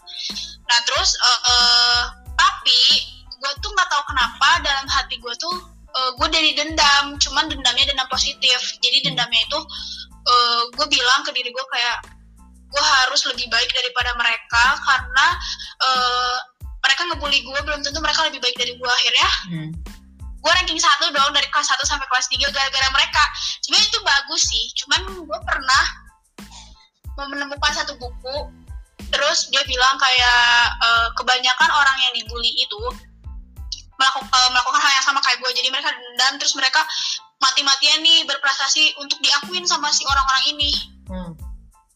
nah 0.64 0.78
terus 0.88 1.14
eh, 1.16 1.40
eh, 1.50 2.02
tapi 2.34 2.80
gue 3.36 3.52
tuh 3.60 3.70
nggak 3.72 3.88
tahu 3.92 4.02
kenapa 4.08 4.48
dalam 4.64 4.86
hati 4.88 5.20
gue 5.20 5.34
tuh 5.36 5.54
eh, 5.94 6.10
gue 6.18 6.28
dari 6.32 6.50
dendam. 6.56 7.14
Cuman 7.20 7.46
dendamnya 7.46 7.86
dendam 7.92 8.08
positif. 8.10 8.58
Jadi 8.82 9.04
Hmm. 9.04 9.06
dendamnya 9.12 9.40
itu 9.44 9.58
eh, 10.24 10.62
gue 10.72 10.86
bilang 10.88 11.20
ke 11.22 11.30
diri 11.36 11.52
gue 11.52 11.66
kayak 11.68 11.98
gue 12.74 12.82
harus 12.82 13.22
lebih 13.30 13.46
baik 13.52 13.70
daripada 13.70 14.10
mereka 14.18 14.64
karena 14.82 15.26
eh, 15.84 16.36
mereka 16.82 17.02
ngebully 17.08 17.40
gue 17.44 17.60
belum 17.64 17.80
tentu 17.84 18.00
mereka 18.02 18.26
lebih 18.28 18.40
baik 18.42 18.56
dari 18.58 18.72
gue 18.76 18.90
akhirnya 18.90 19.28
Hmm. 19.52 19.70
gue 20.44 20.52
ranking 20.52 20.76
satu 20.76 21.08
dong 21.08 21.32
dari 21.32 21.48
kelas 21.48 21.72
1 21.72 21.80
sampai 21.88 22.04
kelas 22.04 22.28
3 22.28 22.52
gara-gara 22.52 22.88
mereka. 22.92 23.22
Sebenarnya 23.64 23.88
itu 23.88 24.00
bagus 24.04 24.42
sih. 24.44 24.64
Cuman 24.76 25.00
gue 25.24 25.40
pernah 25.44 25.84
menemukan 27.16 27.72
satu 27.72 27.94
buku 27.96 28.36
terus 29.10 29.48
dia 29.48 29.62
bilang 29.64 29.96
kayak 29.96 30.42
eh, 30.80 31.08
kebanyakan 31.16 31.70
orang 31.70 31.96
yang 32.00 32.12
dibully 32.12 32.52
itu 32.54 32.80
melakukan, 33.94 34.28
melakukan 34.50 34.80
hal 34.82 34.92
yang 34.92 35.06
sama 35.06 35.20
kayak 35.22 35.38
gue 35.38 35.50
jadi 35.54 35.68
mereka 35.70 35.90
dendam 35.90 36.34
terus 36.36 36.54
mereka 36.54 36.82
mati-matian 37.38 38.02
nih 38.02 38.26
berprestasi 38.26 38.98
untuk 38.98 39.18
diakuin 39.20 39.64
sama 39.64 39.90
si 39.90 40.02
orang-orang 40.04 40.44
ini 40.50 40.70
Hmm. 41.04 41.36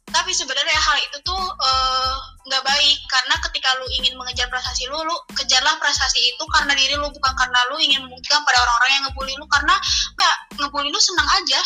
tapi 0.09 0.31
sebenarnya 0.31 0.77
hal 0.77 1.01
itu 1.01 1.17
tuh 1.25 1.41
eh, 1.41 2.15
nggak 2.45 2.61
baik 2.61 2.99
karena 3.09 3.35
ketika 3.41 3.73
lu 3.77 3.89
ingin 3.91 4.17
mengejar 4.17 4.45
prestasi 4.49 4.85
lu 4.85 5.01
lu 5.01 5.17
kejarlah 5.33 5.81
prestasi 5.81 6.21
itu 6.29 6.45
karena 6.49 6.77
diri 6.77 6.93
lu 6.93 7.09
bukan 7.09 7.33
karena 7.33 7.57
lu 7.73 7.81
ingin 7.81 8.05
membuktikan 8.05 8.45
pada 8.45 8.61
orang-orang 8.61 8.91
yang 8.93 9.05
ngebully 9.09 9.33
lu 9.37 9.49
karena 9.49 9.75
nggak 10.13 10.37
ngebully 10.61 10.89
lu 10.89 11.01
senang 11.01 11.29
aja 11.35 11.61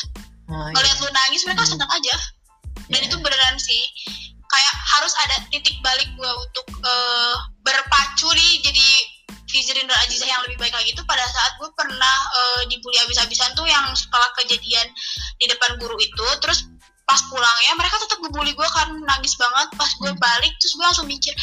Oh, 0.47 0.55
iya. 0.55 0.75
ngeliat 0.75 0.99
lu 1.01 1.09
nangis 1.11 1.43
mereka 1.43 1.63
Hmm. 1.65 1.73
senang 1.75 1.91
aja 1.91 2.15
dan 2.91 3.01
Iya. 3.03 3.07
itu 3.11 3.17
beneran 3.19 3.57
sih 3.59 3.83
harus 4.99 5.13
ada 5.25 5.37
titik 5.49 5.77
balik 5.81 6.09
gua 6.17 6.33
untuk 6.37 6.67
eh, 6.85 7.37
berpacu 7.65 8.29
nih 8.35 8.53
jadi 8.65 8.89
Fizrin 9.53 9.85
dan 9.85 9.99
Aziza 10.09 10.25
yang 10.25 10.41
lebih 10.49 10.57
baik 10.57 10.73
lagi. 10.73 10.97
Itu 10.97 11.05
pada 11.05 11.29
saat 11.29 11.61
gue 11.61 11.69
pernah 11.77 12.17
eh, 12.33 12.63
dibully 12.73 12.97
abis-abisan 13.05 13.53
tuh 13.53 13.69
yang 13.69 13.85
setelah 13.93 14.33
kejadian 14.41 14.89
di 15.37 15.45
depan 15.45 15.77
guru 15.77 16.01
itu. 16.01 16.27
Terus 16.41 16.65
pas 17.05 17.21
pulangnya 17.29 17.77
mereka 17.77 18.01
tetap 18.01 18.19
ngebully 18.25 18.57
gue 18.57 18.69
kan 18.73 18.89
nangis 19.05 19.37
banget. 19.37 19.69
Pas 19.77 19.93
gue 20.01 20.09
Hmm. 20.09 20.19
balik 20.19 20.57
terus 20.57 20.73
gue 20.73 20.85
langsung 20.89 21.07
mikir 21.07 21.37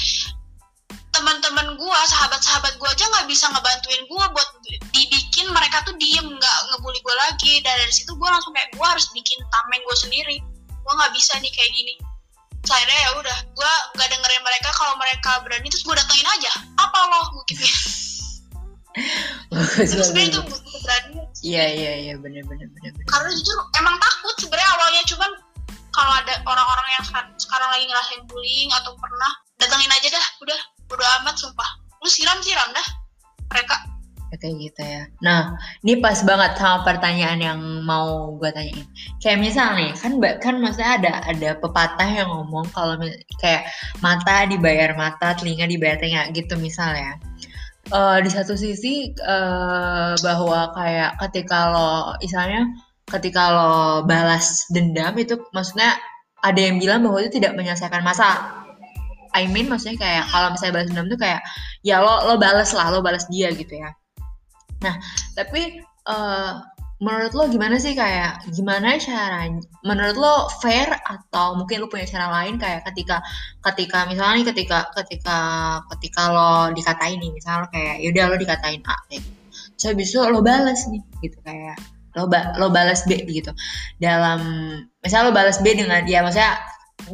teman-teman 1.10 1.74
gue 1.74 2.00
sahabat-sahabat 2.06 2.78
gue 2.78 2.90
aja 2.90 3.06
nggak 3.10 3.28
bisa 3.28 3.50
ngebantuin 3.50 4.04
gue 4.06 4.24
buat 4.30 4.50
dibikin 4.94 5.50
mereka 5.50 5.82
tuh 5.82 5.98
diem 5.98 6.26
nggak 6.26 6.58
ngebully 6.74 7.00
gue 7.06 7.16
lagi. 7.30 7.54
Dan 7.62 7.78
dari 7.78 7.94
situ 7.94 8.10
gue 8.18 8.30
langsung 8.30 8.58
kayak 8.58 8.74
gue 8.74 8.88
harus 8.90 9.06
bikin 9.14 9.38
tameng 9.54 9.86
gue 9.86 9.98
sendiri. 10.02 10.38
Gue 10.82 10.94
nggak 10.98 11.14
bisa 11.14 11.38
nih 11.38 11.54
kayak 11.54 11.72
gini 11.78 12.09
Terus 12.60 12.72
akhirnya 12.76 13.00
ya 13.00 13.10
udah 13.16 13.38
gue 13.56 13.72
nggak 13.96 14.08
dengerin 14.12 14.44
mereka. 14.44 14.70
Kalau 14.76 14.94
mereka 15.00 15.32
berani 15.44 15.68
terus 15.72 15.84
gue 15.84 15.96
datengin 15.96 16.28
aja. 16.28 16.52
Apa 16.78 17.00
loh 17.08 17.26
gue 17.36 17.44
gitu. 17.56 17.66
Bagus, 19.50 19.88
terus 19.96 20.12
sebenarnya 20.12 20.30
itu 20.34 20.42
sih. 20.60 21.54
Iya 21.56 21.66
iya 21.72 21.92
iya. 22.04 22.14
Benar 22.20 22.44
benar 22.46 22.68
benar. 22.68 22.92
benar. 22.94 23.06
karena 23.08 23.30
jujur 23.34 23.58
emang 23.80 23.96
takut 23.98 24.36
sebenarnya 24.38 24.70
awalnya. 24.76 25.02
Cuman 25.08 25.32
kalau 25.90 26.14
ada 26.16 26.34
orang-orang 26.46 26.88
yang 26.96 27.06
sekarang, 27.36 27.70
lagi 27.74 27.86
ngerasain 27.90 28.24
bullying 28.30 28.70
atau 28.72 28.94
pernah 29.00 29.32
datengin 29.58 29.92
aja 29.92 30.08
dah. 30.14 30.26
Udah 30.44 30.60
udah 30.94 31.08
amat 31.24 31.36
sumpah. 31.40 31.70
Lu 32.04 32.08
siram 32.12 32.38
siram 32.44 32.70
dah. 32.76 32.88
Mereka 33.50 33.76
kayak 34.38 34.56
gitu 34.60 34.82
ya. 34.86 35.04
Nah, 35.26 35.58
ini 35.82 35.98
pas 35.98 36.22
banget 36.22 36.60
sama 36.60 36.86
pertanyaan 36.86 37.40
yang 37.42 37.60
mau 37.88 38.38
gue 38.38 38.52
tanyain. 38.54 38.86
Kayak 39.24 39.40
misal 39.42 39.74
nih, 39.80 39.92
kan 39.98 40.12
kan 40.38 40.56
maksudnya 40.62 41.02
ada 41.02 41.12
ada 41.26 41.50
pepatah 41.58 42.10
yang 42.10 42.30
ngomong 42.30 42.70
kalau 42.76 43.00
kayak 43.42 43.66
mata 44.04 44.46
dibayar 44.46 44.94
mata, 44.94 45.34
telinga 45.34 45.66
dibayar 45.66 45.98
telinga 45.98 46.30
gitu 46.36 46.54
misalnya. 46.62 47.18
Eh 47.90 48.18
di 48.22 48.30
satu 48.30 48.54
sisi 48.54 49.10
eh 49.18 50.14
bahwa 50.22 50.70
kayak 50.78 51.18
ketika 51.26 51.74
lo 51.74 52.14
misalnya 52.22 52.70
ketika 53.10 53.44
lo 53.50 53.74
balas 54.06 54.70
dendam 54.70 55.18
itu 55.18 55.42
maksudnya 55.50 55.98
ada 56.46 56.60
yang 56.62 56.78
bilang 56.78 57.02
bahwa 57.02 57.26
itu 57.26 57.42
tidak 57.42 57.58
menyelesaikan 57.58 58.06
masalah. 58.06 58.62
I 59.34 59.46
mean 59.50 59.70
maksudnya 59.70 59.98
kayak 59.98 60.26
kalau 60.30 60.54
misalnya 60.54 60.74
balas 60.78 60.88
dendam 60.90 61.08
tuh 61.10 61.20
kayak 61.22 61.42
ya 61.82 62.02
lo 62.02 62.30
lo 62.30 62.36
balas 62.38 62.74
lah, 62.78 62.94
lo 62.94 63.02
balas 63.02 63.26
dia 63.30 63.50
gitu 63.54 63.74
ya. 63.74 63.90
Nah, 64.84 64.96
tapi 65.36 65.82
eh, 65.84 66.52
menurut 67.00 67.32
lo 67.32 67.48
gimana 67.48 67.80
sih 67.80 67.96
kayak 67.96 68.44
gimana 68.52 69.00
caranya? 69.00 69.64
Menurut 69.88 70.18
lo 70.20 70.36
fair 70.60 70.92
atau 70.92 71.56
mungkin 71.56 71.84
lo 71.84 71.88
punya 71.88 72.04
cara 72.08 72.28
lain 72.28 72.60
kayak 72.60 72.84
ketika 72.92 73.24
ketika 73.72 74.04
misalnya 74.12 74.44
nih 74.44 74.48
ketika 74.52 74.92
ketika 75.00 75.38
ketika 75.96 76.22
lo 76.32 76.52
dikatain 76.76 77.20
nih 77.24 77.32
misalnya 77.32 77.72
kayak 77.72 78.04
yaudah 78.04 78.26
lo 78.32 78.36
dikatain 78.36 78.84
A 78.84 78.96
kayak 79.08 79.24
gitu. 79.24 79.40
Terus 79.80 79.86
habis 79.96 80.08
itu 80.12 80.20
lo 80.20 80.40
balas 80.44 80.80
nih 80.92 81.02
gitu 81.24 81.40
kayak 81.44 81.80
lo 82.18 82.28
ba- 82.28 82.52
lo 82.60 82.68
balas 82.68 83.08
B 83.08 83.22
gitu 83.24 83.54
dalam 84.02 84.40
misalnya 85.00 85.30
lo 85.30 85.34
balas 85.34 85.62
B 85.64 85.72
dengan 85.78 86.04
dia 86.04 86.20
maksudnya 86.26 86.58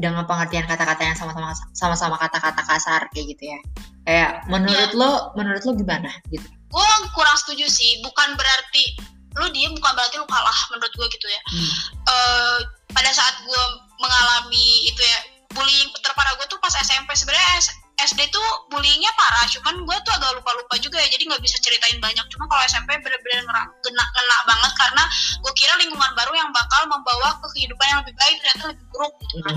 dengan 0.01 0.25
pengertian 0.25 0.65
kata-kata 0.65 1.01
yang 1.03 1.17
sama-sama 1.17 1.53
sama-sama 1.77 2.15
kata-kata 2.17 2.61
kasar 2.65 3.01
kayak 3.13 3.37
gitu 3.37 3.43
ya 3.53 3.59
kayak 4.07 4.31
menurut 4.49 4.91
lo 4.97 5.11
menurut 5.37 5.61
lo 5.61 5.71
gimana 5.77 6.09
gitu 6.33 6.47
gue 6.75 6.87
kurang 7.15 7.37
setuju 7.39 7.65
sih 7.71 8.03
bukan 8.03 8.35
berarti 8.35 8.99
lu 9.39 9.47
diem 9.51 9.71
bukan 9.75 9.93
berarti 9.95 10.15
lu 10.19 10.27
kalah 10.27 10.59
menurut 10.71 10.91
gue 10.91 11.07
gitu 11.11 11.27
ya. 11.27 11.41
Hmm. 11.47 11.71
eh 12.11 12.57
pada 12.91 13.11
saat 13.11 13.35
gue 13.43 13.63
mengalami 13.99 14.67
itu 14.91 14.99
ya 14.99 15.19
bullying 15.55 15.87
terparah 16.03 16.35
gue 16.35 16.47
tuh 16.51 16.59
pas 16.59 16.71
SMP 16.83 17.15
sebenarnya 17.15 17.63
SD 17.95 18.27
tuh 18.27 18.47
bullyingnya 18.67 19.07
parah 19.15 19.47
cuman 19.47 19.87
gue 19.87 19.97
tuh 20.03 20.11
agak 20.19 20.35
lupa-lupa 20.35 20.75
juga 20.83 20.99
ya 20.99 21.07
jadi 21.15 21.31
nggak 21.31 21.39
bisa 21.39 21.55
ceritain 21.63 21.95
banyak. 22.03 22.25
Cuma 22.27 22.43
kalau 22.51 22.63
SMP 22.67 22.91
bener-bener 22.99 23.43
kena 23.79 24.03
kena 24.11 24.37
banget 24.43 24.71
karena 24.75 25.03
gue 25.39 25.53
kira 25.55 25.73
lingkungan 25.79 26.11
baru 26.11 26.31
yang 26.35 26.51
bakal 26.51 26.91
membawa 26.91 27.39
ke 27.39 27.47
kehidupan 27.55 27.85
yang 27.87 27.99
lebih 28.03 28.15
baik 28.19 28.35
ternyata 28.43 28.63
lebih 28.75 28.85
buruk 28.91 29.13
gitu 29.23 29.35
kan. 29.47 29.55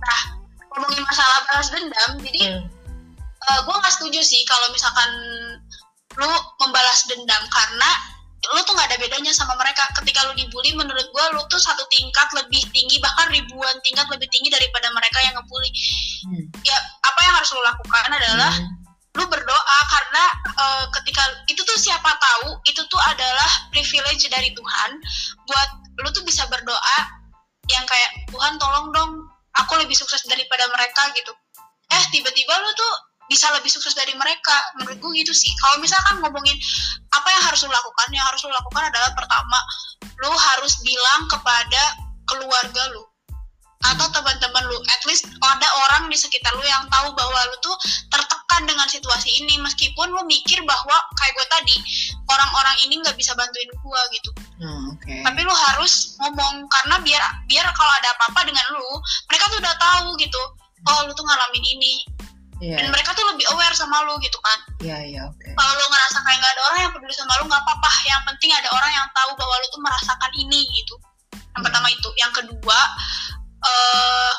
Nah 0.00 0.20
ngomongin 0.72 1.02
masalah 1.04 1.38
balas 1.48 1.68
dendam 1.72 2.12
jadi 2.24 2.40
Hmm. 3.48 3.64
gue 3.64 3.74
nggak 3.80 3.94
setuju 3.96 4.20
sih 4.20 4.44
kalau 4.44 4.68
misalkan 4.76 5.08
lu 6.18 6.30
membalas 6.58 7.06
dendam 7.06 7.42
karena 7.48 7.90
lu 8.54 8.62
tuh 8.62 8.70
nggak 8.74 8.94
ada 8.94 8.98
bedanya 9.02 9.34
sama 9.34 9.58
mereka 9.58 9.82
ketika 9.98 10.22
lu 10.30 10.32
dibully 10.38 10.70
menurut 10.74 11.06
gue 11.10 11.24
lu 11.34 11.42
tuh 11.50 11.58
satu 11.58 11.82
tingkat 11.90 12.26
lebih 12.38 12.62
tinggi 12.70 13.02
bahkan 13.02 13.26
ribuan 13.34 13.74
tingkat 13.82 14.06
lebih 14.10 14.30
tinggi 14.30 14.46
daripada 14.46 14.90
mereka 14.94 15.18
yang 15.26 15.34
ngebully 15.34 15.70
Hmm. 16.22 16.44
ya 16.62 16.74
apa 17.02 17.20
yang 17.22 17.34
harus 17.34 17.50
lu 17.54 17.62
lakukan 17.62 18.10
adalah 18.14 18.50
Hmm. 18.54 18.74
lu 19.18 19.24
berdoa 19.26 19.78
karena 19.90 20.24
eh, 20.58 20.84
ketika 20.98 21.22
itu 21.50 21.62
tuh 21.62 21.78
siapa 21.78 22.10
tahu 22.18 22.58
itu 22.62 22.78
tuh 22.86 23.02
adalah 23.10 23.50
privilege 23.74 24.26
dari 24.30 24.54
Tuhan 24.54 24.90
buat 25.46 25.68
lu 26.02 26.08
tuh 26.14 26.22
bisa 26.22 26.46
berdoa 26.46 26.98
yang 27.68 27.84
kayak 27.86 28.10
Tuhan 28.30 28.54
tolong 28.58 28.94
dong 28.94 29.10
aku 29.58 29.82
lebih 29.82 29.98
sukses 29.98 30.22
daripada 30.30 30.66
mereka 30.70 31.10
gitu 31.14 31.34
eh 31.90 32.04
tiba-tiba 32.14 32.54
lu 32.62 32.70
tuh 32.74 32.92
bisa 33.28 33.52
lebih 33.54 33.70
sukses 33.70 33.92
dari 33.94 34.16
mereka. 34.16 34.56
Menurut 34.80 34.98
gue 34.98 35.12
gitu 35.22 35.32
sih. 35.36 35.52
Kalau 35.62 35.78
misalkan 35.78 36.18
ngomongin 36.24 36.56
apa 37.12 37.28
yang 37.28 37.42
harus 37.44 37.60
lu 37.62 37.70
lakukan 37.70 38.08
yang 38.10 38.26
harus 38.26 38.40
lu 38.42 38.52
lakukan 38.52 38.82
adalah 38.88 39.10
pertama 39.14 39.58
lu 40.18 40.32
harus 40.34 40.82
bilang 40.82 41.22
kepada 41.30 41.82
keluarga 42.26 42.82
lu 42.96 43.04
atau 43.78 44.06
teman-teman 44.10 44.64
lu. 44.66 44.78
At 44.90 45.02
least 45.06 45.30
ada 45.38 45.68
orang 45.86 46.10
di 46.10 46.18
sekitar 46.18 46.50
lu 46.58 46.64
yang 46.66 46.82
tahu 46.90 47.14
bahwa 47.14 47.38
lu 47.46 47.56
tuh 47.62 47.76
tertekan 48.10 48.66
dengan 48.66 48.88
situasi 48.90 49.30
ini. 49.44 49.54
Meskipun 49.62 50.10
lu 50.10 50.26
mikir 50.26 50.58
bahwa 50.66 50.96
kayak 51.14 51.32
gue 51.38 51.46
tadi 51.46 51.76
orang-orang 52.26 52.76
ini 52.88 52.98
nggak 52.98 53.14
bisa 53.14 53.38
bantuin 53.38 53.70
gue 53.70 54.00
gitu. 54.18 54.30
Oh, 54.58 54.90
oke. 54.90 55.14
tapi 55.22 55.46
lu 55.46 55.54
harus 55.54 56.18
ngomong 56.18 56.66
karena 56.66 56.98
biar 57.06 57.22
biar 57.46 57.66
kalau 57.78 57.92
ada 58.02 58.10
apa-apa 58.18 58.42
dengan 58.42 58.66
lu 58.74 58.90
mereka 59.30 59.44
tuh 59.54 59.58
udah 59.62 59.76
tahu 59.78 60.08
gitu. 60.18 60.42
Oh 60.90 61.06
lu 61.06 61.12
tuh 61.14 61.26
ngalamin 61.26 61.64
ini 61.78 62.17
Iya, 62.58 62.74
dan 62.82 62.90
mereka 62.90 63.14
tuh 63.14 63.22
lebih 63.30 63.46
aware 63.54 63.70
sama 63.70 64.02
lu 64.02 64.18
gitu 64.18 64.34
kan. 64.42 64.58
Iya, 64.82 64.98
iya, 65.06 65.20
oke. 65.30 65.46
kalau 65.54 65.72
lu 65.78 65.84
ngerasa 65.86 66.18
kayak 66.26 66.38
nggak 66.42 66.52
ada 66.58 66.62
orang 66.66 66.80
yang 66.82 66.92
peduli 66.92 67.14
sama 67.14 67.32
lu 67.38 67.44
nggak 67.46 67.62
apa-apa. 67.62 67.90
Yang 68.02 68.22
penting 68.34 68.50
ada 68.50 68.68
orang 68.74 68.90
yang 68.90 69.06
tahu 69.14 69.30
bahwa 69.38 69.54
lu 69.62 69.66
tuh 69.70 69.82
merasakan 69.82 70.32
ini 70.34 70.60
gitu. 70.74 70.94
Yang 71.30 71.46
Iya. 71.54 71.64
pertama 71.70 71.86
itu. 71.88 72.08
Yang 72.18 72.32
kedua 72.42 72.78
eh 73.58 74.34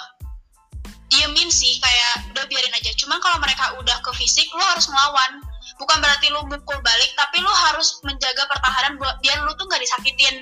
diemin 1.10 1.50
sih 1.50 1.80
kayak 1.80 2.36
udah 2.36 2.44
biarin 2.46 2.76
aja. 2.76 2.92
Cuman 3.00 3.18
kalau 3.20 3.40
mereka 3.40 3.72
udah 3.80 3.98
ke 4.04 4.12
fisik 4.16 4.52
lu 4.52 4.62
harus 4.62 4.86
ngelawan. 4.86 5.40
Bukan 5.80 5.98
berarti 6.04 6.28
lu 6.28 6.44
mukul 6.44 6.76
balik 6.84 7.12
tapi 7.16 7.40
lu 7.40 7.52
harus 7.68 8.04
menjaga 8.04 8.44
pertahanan 8.46 9.00
buat 9.00 9.16
biar 9.24 9.42
lu 9.42 9.52
tuh 9.56 9.64
nggak 9.64 9.80
disakitin. 9.80 10.36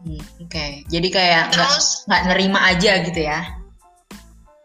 Hmm, 0.00 0.22
Oke, 0.40 0.80
jadi 0.88 1.08
kayak 1.12 1.44
terus 1.52 2.06
nggak 2.06 2.22
nerima 2.32 2.70
aja 2.70 3.02
gitu 3.02 3.20
ya? 3.20 3.44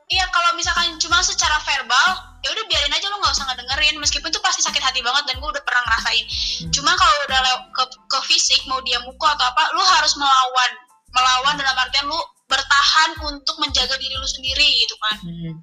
iya 0.06 0.22
kalau 0.30 0.54
misalkan 0.54 0.96
cuma 1.02 1.18
secara 1.20 1.58
verbal 1.66 2.35
ya 2.46 2.54
udah 2.54 2.66
biarin 2.70 2.94
aja 2.94 3.10
lo 3.10 3.18
nggak 3.18 3.34
usah 3.34 3.46
ngedengerin. 3.50 3.96
Meskipun 3.98 4.30
itu 4.30 4.38
pasti 4.46 4.62
sakit 4.62 4.78
hati 4.78 5.02
banget 5.02 5.26
dan 5.26 5.42
gue 5.42 5.50
udah 5.50 5.64
pernah 5.66 5.82
ngerasain. 5.90 6.26
Hmm. 6.30 6.70
cuma 6.70 6.92
kalau 6.94 7.16
udah 7.26 7.40
lew- 7.42 7.68
ke, 7.74 7.84
ke 8.06 8.20
fisik 8.30 8.62
mau 8.70 8.78
dia 8.86 9.02
mukul 9.02 9.26
atau 9.34 9.50
apa 9.50 9.74
lu 9.74 9.82
harus 9.82 10.14
melawan. 10.14 10.72
Melawan 11.10 11.54
dalam 11.58 11.74
artian 11.74 12.06
lu 12.06 12.20
bertahan 12.46 13.10
untuk 13.26 13.58
menjaga 13.58 13.98
diri 13.98 14.14
lu 14.14 14.30
sendiri 14.30 14.68
gitu 14.86 14.96
kan. 15.02 15.18
Hmm. 15.26 15.54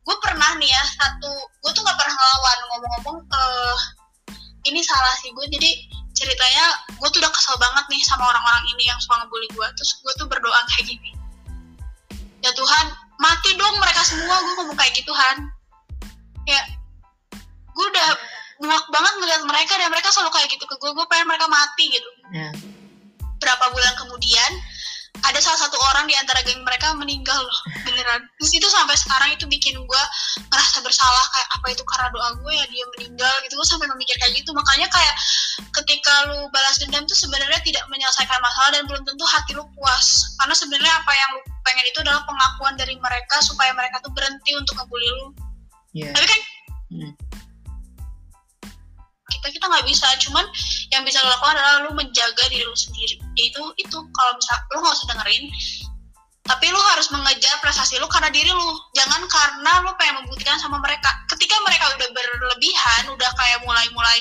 gue 0.00 0.16
pernah 0.24 0.56
nih 0.58 0.66
ya 0.66 0.82
satu 0.96 1.30
gue 1.60 1.70
tuh 1.76 1.84
nggak 1.84 1.98
pernah 2.00 2.14
ngelawan. 2.16 2.58
Ngomong-ngomong 2.72 3.18
eh 3.28 3.78
ini 4.72 4.80
salah 4.80 5.14
sih 5.20 5.28
gue. 5.36 5.44
Jadi 5.44 5.70
ceritanya 6.16 6.64
gue 6.88 7.08
tuh 7.12 7.20
udah 7.20 7.32
kesel 7.36 7.56
banget 7.60 7.84
nih 7.92 8.00
sama 8.08 8.32
orang-orang 8.32 8.64
ini 8.72 8.88
yang 8.88 8.96
suka 9.04 9.20
ngebully 9.20 9.48
gue. 9.52 9.66
Terus 9.76 9.90
gue 10.00 10.12
tuh 10.16 10.24
berdoa 10.24 10.60
kayak 10.72 10.88
gini. 10.88 11.12
Ya 12.40 12.48
Tuhan 12.56 12.96
mati 13.20 13.52
dong 13.60 13.76
mereka 13.76 14.00
semua. 14.08 14.40
Gue 14.40 14.52
ngomong 14.56 14.76
kayak 14.80 14.96
gitu 14.96 15.12
Han 15.12 15.59
ya 16.50 16.62
gue 17.70 17.86
udah 17.86 18.08
muak 18.60 18.84
banget 18.92 19.14
ngeliat 19.22 19.42
mereka 19.48 19.72
dan 19.80 19.88
mereka 19.88 20.12
selalu 20.12 20.36
kayak 20.36 20.48
gitu 20.52 20.64
ke 20.68 20.74
gue 20.76 20.90
gue 20.92 21.06
pengen 21.08 21.26
mereka 21.30 21.46
mati 21.48 21.86
gitu. 21.88 22.10
Ya. 22.30 22.50
berapa 23.40 23.72
bulan 23.72 23.96
kemudian 23.96 24.52
ada 25.24 25.40
salah 25.42 25.60
satu 25.68 25.76
orang 25.92 26.08
di 26.08 26.14
antara 26.16 26.40
geng 26.46 26.62
mereka 26.64 26.92
meninggal 26.96 27.36
loh 27.36 27.58
beneran. 27.84 28.24
Terus 28.40 28.52
itu 28.56 28.68
sampai 28.70 28.96
sekarang 28.96 29.32
itu 29.34 29.44
bikin 29.48 29.76
gue 29.76 30.02
ngerasa 30.48 30.80
bersalah 30.80 31.24
kayak 31.34 31.48
apa 31.60 31.66
itu 31.72 31.82
karena 31.84 32.08
doa 32.14 32.30
gue 32.40 32.52
ya 32.52 32.64
dia 32.70 32.84
meninggal 32.96 33.34
gitu. 33.44 33.52
Gue 33.58 33.68
sampai 33.68 33.88
memikir 33.90 34.16
kayak 34.22 34.32
gitu. 34.38 34.50
Makanya 34.54 34.88
kayak 34.88 35.14
ketika 35.82 36.30
lu 36.30 36.48
balas 36.54 36.78
dendam 36.80 37.04
tuh 37.04 37.18
sebenarnya 37.18 37.60
tidak 37.64 37.84
menyelesaikan 37.92 38.38
masalah 38.40 38.70
dan 38.72 38.84
belum 38.88 39.02
tentu 39.04 39.24
hati 39.28 39.52
lu 39.56 39.64
puas. 39.76 40.36
Karena 40.40 40.54
sebenarnya 40.56 40.92
apa 40.94 41.12
yang 41.12 41.30
lu 41.36 41.40
pengen 41.66 41.84
itu 41.84 41.98
adalah 42.00 42.22
pengakuan 42.24 42.74
dari 42.78 42.94
mereka 42.96 43.36
supaya 43.44 43.74
mereka 43.76 44.00
tuh 44.00 44.12
berhenti 44.14 44.56
untuk 44.56 44.78
ngebully 44.78 45.10
lu 45.20 45.26
Iya. 45.90 46.14
tapi 46.14 46.26
kan 46.26 46.40
Hmm. 46.90 47.14
kita 49.30 49.46
kita 49.54 49.64
nggak 49.70 49.86
bisa 49.86 50.10
cuman 50.26 50.42
yang 50.90 51.06
bisa 51.06 51.22
lo 51.22 51.30
lakukan 51.30 51.54
adalah 51.54 51.86
lu 51.86 51.90
menjaga 51.94 52.44
diri 52.50 52.66
lu 52.66 52.74
sendiri. 52.74 53.14
Yaitu 53.38 53.62
itu 53.78 53.98
kalau 54.10 54.32
misal 54.34 54.58
lu 54.74 54.82
nggak 54.82 54.96
usah 54.98 55.08
dengerin 55.14 55.46
tapi 56.50 56.66
lu 56.66 56.82
harus 56.82 57.06
mengejar 57.14 57.62
prestasi 57.62 58.02
lu 58.02 58.10
karena 58.10 58.26
diri 58.34 58.50
lu 58.50 58.68
jangan 58.98 59.22
karena 59.30 59.86
lu 59.86 59.94
pengen 60.02 60.26
membuktikan 60.26 60.58
sama 60.58 60.82
mereka. 60.82 61.14
Ketika 61.30 61.54
mereka 61.62 61.94
udah 61.94 62.08
berlebihan 62.10 63.02
udah 63.14 63.30
kayak 63.38 63.62
mulai-mulai 63.62 64.18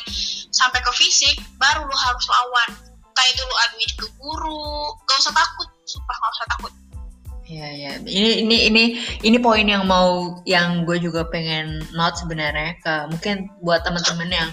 sampai 0.53 0.77
ke 0.85 0.91
fisik 0.93 1.41
baru 1.57 1.89
lu 1.89 1.95
harus 1.97 2.25
lawan. 2.29 2.69
Kayak 3.17 3.29
itu 3.33 3.41
lu 3.49 3.55
aduin 3.65 3.91
ke 3.97 4.07
guru 4.21 4.93
gak 5.09 5.17
usah 5.25 5.33
takut. 5.33 5.69
Sumpah 5.89 6.15
gak 6.21 6.33
usah 6.37 6.47
takut 6.53 6.73
Iya, 7.49 7.67
iya. 7.73 7.91
Ini 8.05 8.45
ini 8.45 8.57
ini 8.69 8.83
ini 9.25 9.37
poin 9.41 9.65
yang 9.65 9.89
mau 9.89 10.37
yang 10.45 10.85
gue 10.85 11.01
juga 11.01 11.25
pengen 11.25 11.81
note 11.97 12.21
sebenarnya 12.21 12.77
ke 12.77 12.93
mungkin 13.09 13.49
buat 13.65 13.81
teman-teman 13.81 14.29
yang 14.29 14.49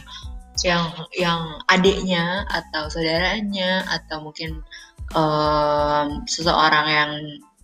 yang 0.65 0.85
yang 1.13 1.41
adiknya 1.69 2.49
atau 2.49 2.89
saudaranya 2.89 3.85
atau 3.85 4.25
mungkin 4.25 4.65
em, 5.13 6.25
seseorang 6.25 6.87
yang 6.89 7.11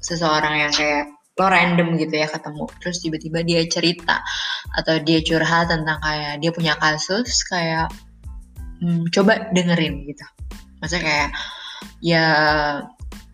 seseorang 0.05 0.69
yang 0.69 0.73
kayak 0.77 1.09
lo 1.41 1.49
random 1.49 1.97
gitu 1.97 2.13
ya 2.13 2.29
ketemu 2.29 2.69
terus 2.85 3.01
tiba-tiba 3.01 3.41
dia 3.41 3.65
cerita 3.65 4.21
atau 4.77 5.01
dia 5.01 5.25
curhat 5.25 5.73
tentang 5.73 5.97
kayak 6.05 6.45
dia 6.45 6.53
punya 6.53 6.77
kasus 6.77 7.41
kayak 7.49 7.89
hmm, 8.85 9.09
coba 9.09 9.49
dengerin 9.57 10.05
gitu 10.05 10.23
maksudnya 10.79 11.03
kayak 11.09 11.29
ya 12.05 12.27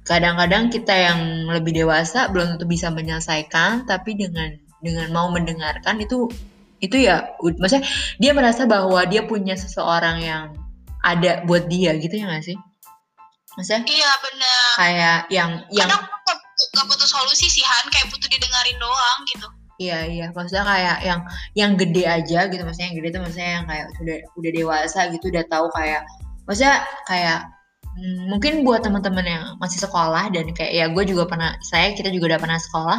kadang-kadang 0.08 0.72
kita 0.72 0.94
yang 0.96 1.44
lebih 1.52 1.84
dewasa 1.84 2.32
belum 2.32 2.56
tentu 2.56 2.64
bisa 2.64 2.88
menyelesaikan 2.88 3.84
tapi 3.84 4.16
dengan 4.16 4.56
dengan 4.80 5.12
mau 5.12 5.28
mendengarkan 5.28 6.00
itu 6.00 6.32
itu 6.80 6.96
ya 7.04 7.36
ud- 7.44 7.60
maksudnya 7.60 7.84
dia 8.16 8.32
merasa 8.32 8.64
bahwa 8.64 9.04
dia 9.04 9.26
punya 9.28 9.52
seseorang 9.52 10.24
yang 10.24 10.44
ada 11.04 11.44
buat 11.44 11.68
dia 11.68 11.92
gitu 12.00 12.16
ya 12.16 12.26
gak 12.30 12.46
sih? 12.46 12.56
Maksudnya 13.58 13.82
iya 13.90 14.10
bener 14.22 14.68
kayak 14.78 15.18
yang 15.34 15.50
yang 15.74 15.90
kadang 15.90 16.06
gak, 16.24 16.38
gak 16.74 16.86
butuh 16.86 17.08
solusi 17.10 17.50
sih 17.50 17.66
Han. 17.66 17.86
Kayak 17.90 18.06
butuh 18.14 18.28
didengarin 18.30 18.78
doang 18.80 19.20
gitu. 19.28 19.46
Iya 19.78 19.98
iya, 20.10 20.26
maksudnya 20.34 20.66
kayak 20.66 20.96
yang 21.06 21.20
yang 21.54 21.72
gede 21.78 22.02
aja 22.02 22.50
gitu, 22.50 22.62
maksudnya 22.66 22.90
yang 22.90 22.98
gede 22.98 23.08
tuh 23.14 23.22
maksudnya 23.22 23.50
yang 23.62 23.66
kayak 23.70 23.86
udah 24.02 24.18
udah 24.34 24.50
dewasa 24.50 25.00
gitu, 25.14 25.30
udah 25.30 25.44
tahu 25.46 25.66
kayak, 25.70 26.02
maksudnya 26.50 26.82
kayak 27.06 27.46
hmm, 27.98 28.30
mungkin 28.30 28.62
buat 28.62 28.86
teman-teman 28.86 29.26
yang 29.26 29.44
masih 29.58 29.82
sekolah 29.82 30.30
dan 30.30 30.46
kayak 30.54 30.72
ya 30.72 30.86
gue 30.86 31.04
juga 31.04 31.26
pernah, 31.26 31.58
saya 31.66 31.90
kita 31.98 32.14
juga 32.14 32.34
udah 32.34 32.40
pernah 32.40 32.58
sekolah, 32.62 32.98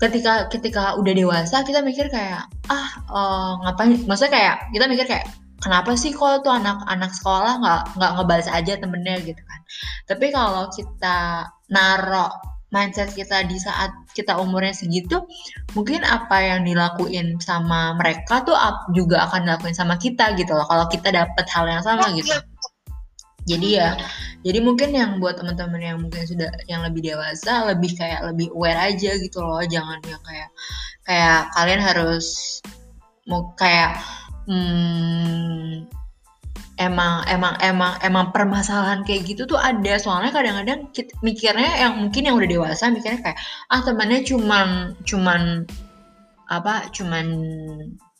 ketika 0.00 0.32
ketika 0.50 0.82
udah 0.98 1.12
dewasa 1.14 1.62
kita 1.62 1.84
mikir 1.84 2.10
kayak 2.10 2.48
ah 2.72 2.88
eh, 2.98 3.50
ngapain, 3.62 4.00
maksudnya 4.08 4.32
kayak 4.34 4.54
kita 4.74 4.84
mikir 4.90 5.06
kayak 5.06 5.26
kenapa 5.62 5.94
sih 5.94 6.10
kok 6.10 6.42
tuh 6.42 6.50
anak-anak 6.50 7.12
sekolah 7.14 7.52
nggak 7.62 7.82
nggak 8.00 8.12
ngebalas 8.18 8.48
aja 8.50 8.72
temennya? 8.80 9.16
Gitu 9.22 9.42
kan, 9.46 9.60
tapi 10.10 10.34
kalau 10.34 10.66
kita 10.74 11.46
narok 11.70 12.32
mindset 12.72 13.12
kita 13.12 13.44
di 13.44 13.60
saat 13.60 13.92
kita 14.16 14.40
umurnya 14.40 14.72
segitu 14.72 15.28
mungkin 15.76 16.00
apa 16.08 16.40
yang 16.40 16.64
dilakuin 16.64 17.36
sama 17.36 17.92
mereka 18.00 18.40
tuh 18.48 18.56
juga 18.96 19.28
akan 19.28 19.44
dilakuin 19.44 19.76
sama 19.76 20.00
kita 20.00 20.32
gitu 20.40 20.56
loh. 20.56 20.64
Kalau 20.66 20.88
kita 20.88 21.12
dapat 21.12 21.46
hal 21.52 21.68
yang 21.68 21.84
sama 21.84 22.10
gitu 22.16 22.32
Iya, 22.32 22.40
jadi 23.46 23.68
ya 23.68 23.90
jadi 24.42 24.58
mungkin 24.58 24.90
yang 24.90 25.22
buat 25.22 25.38
teman-teman 25.38 25.78
yang 25.78 25.98
mungkin 26.02 26.26
sudah 26.26 26.50
yang 26.66 26.82
lebih 26.82 27.14
dewasa 27.14 27.70
lebih 27.70 27.94
kayak 27.94 28.26
lebih 28.26 28.50
aware 28.50 28.90
aja 28.90 29.14
gitu 29.14 29.38
loh. 29.38 29.62
Jangan 29.62 30.02
yang 30.02 30.22
kayak 30.26 30.50
kayak 31.06 31.40
kalian 31.54 31.82
harus 31.82 32.26
mau 33.30 33.54
kayak 33.54 34.02
hmm, 34.50 35.86
emang 36.82 37.22
emang 37.30 37.54
emang 37.62 37.92
emang 38.02 38.34
permasalahan 38.34 39.06
kayak 39.06 39.30
gitu 39.30 39.46
tuh 39.46 39.62
ada. 39.62 39.94
Soalnya 40.02 40.34
kadang-kadang 40.34 40.90
mikirnya 41.22 41.70
yang 41.86 42.02
mungkin 42.02 42.26
yang 42.26 42.34
udah 42.34 42.50
dewasa 42.50 42.90
mikirnya 42.90 43.22
kayak 43.22 43.38
ah 43.70 43.78
temannya 43.86 44.26
cuman 44.26 44.98
cuman 45.06 45.70
apa 46.50 46.90
cuman 46.90 47.26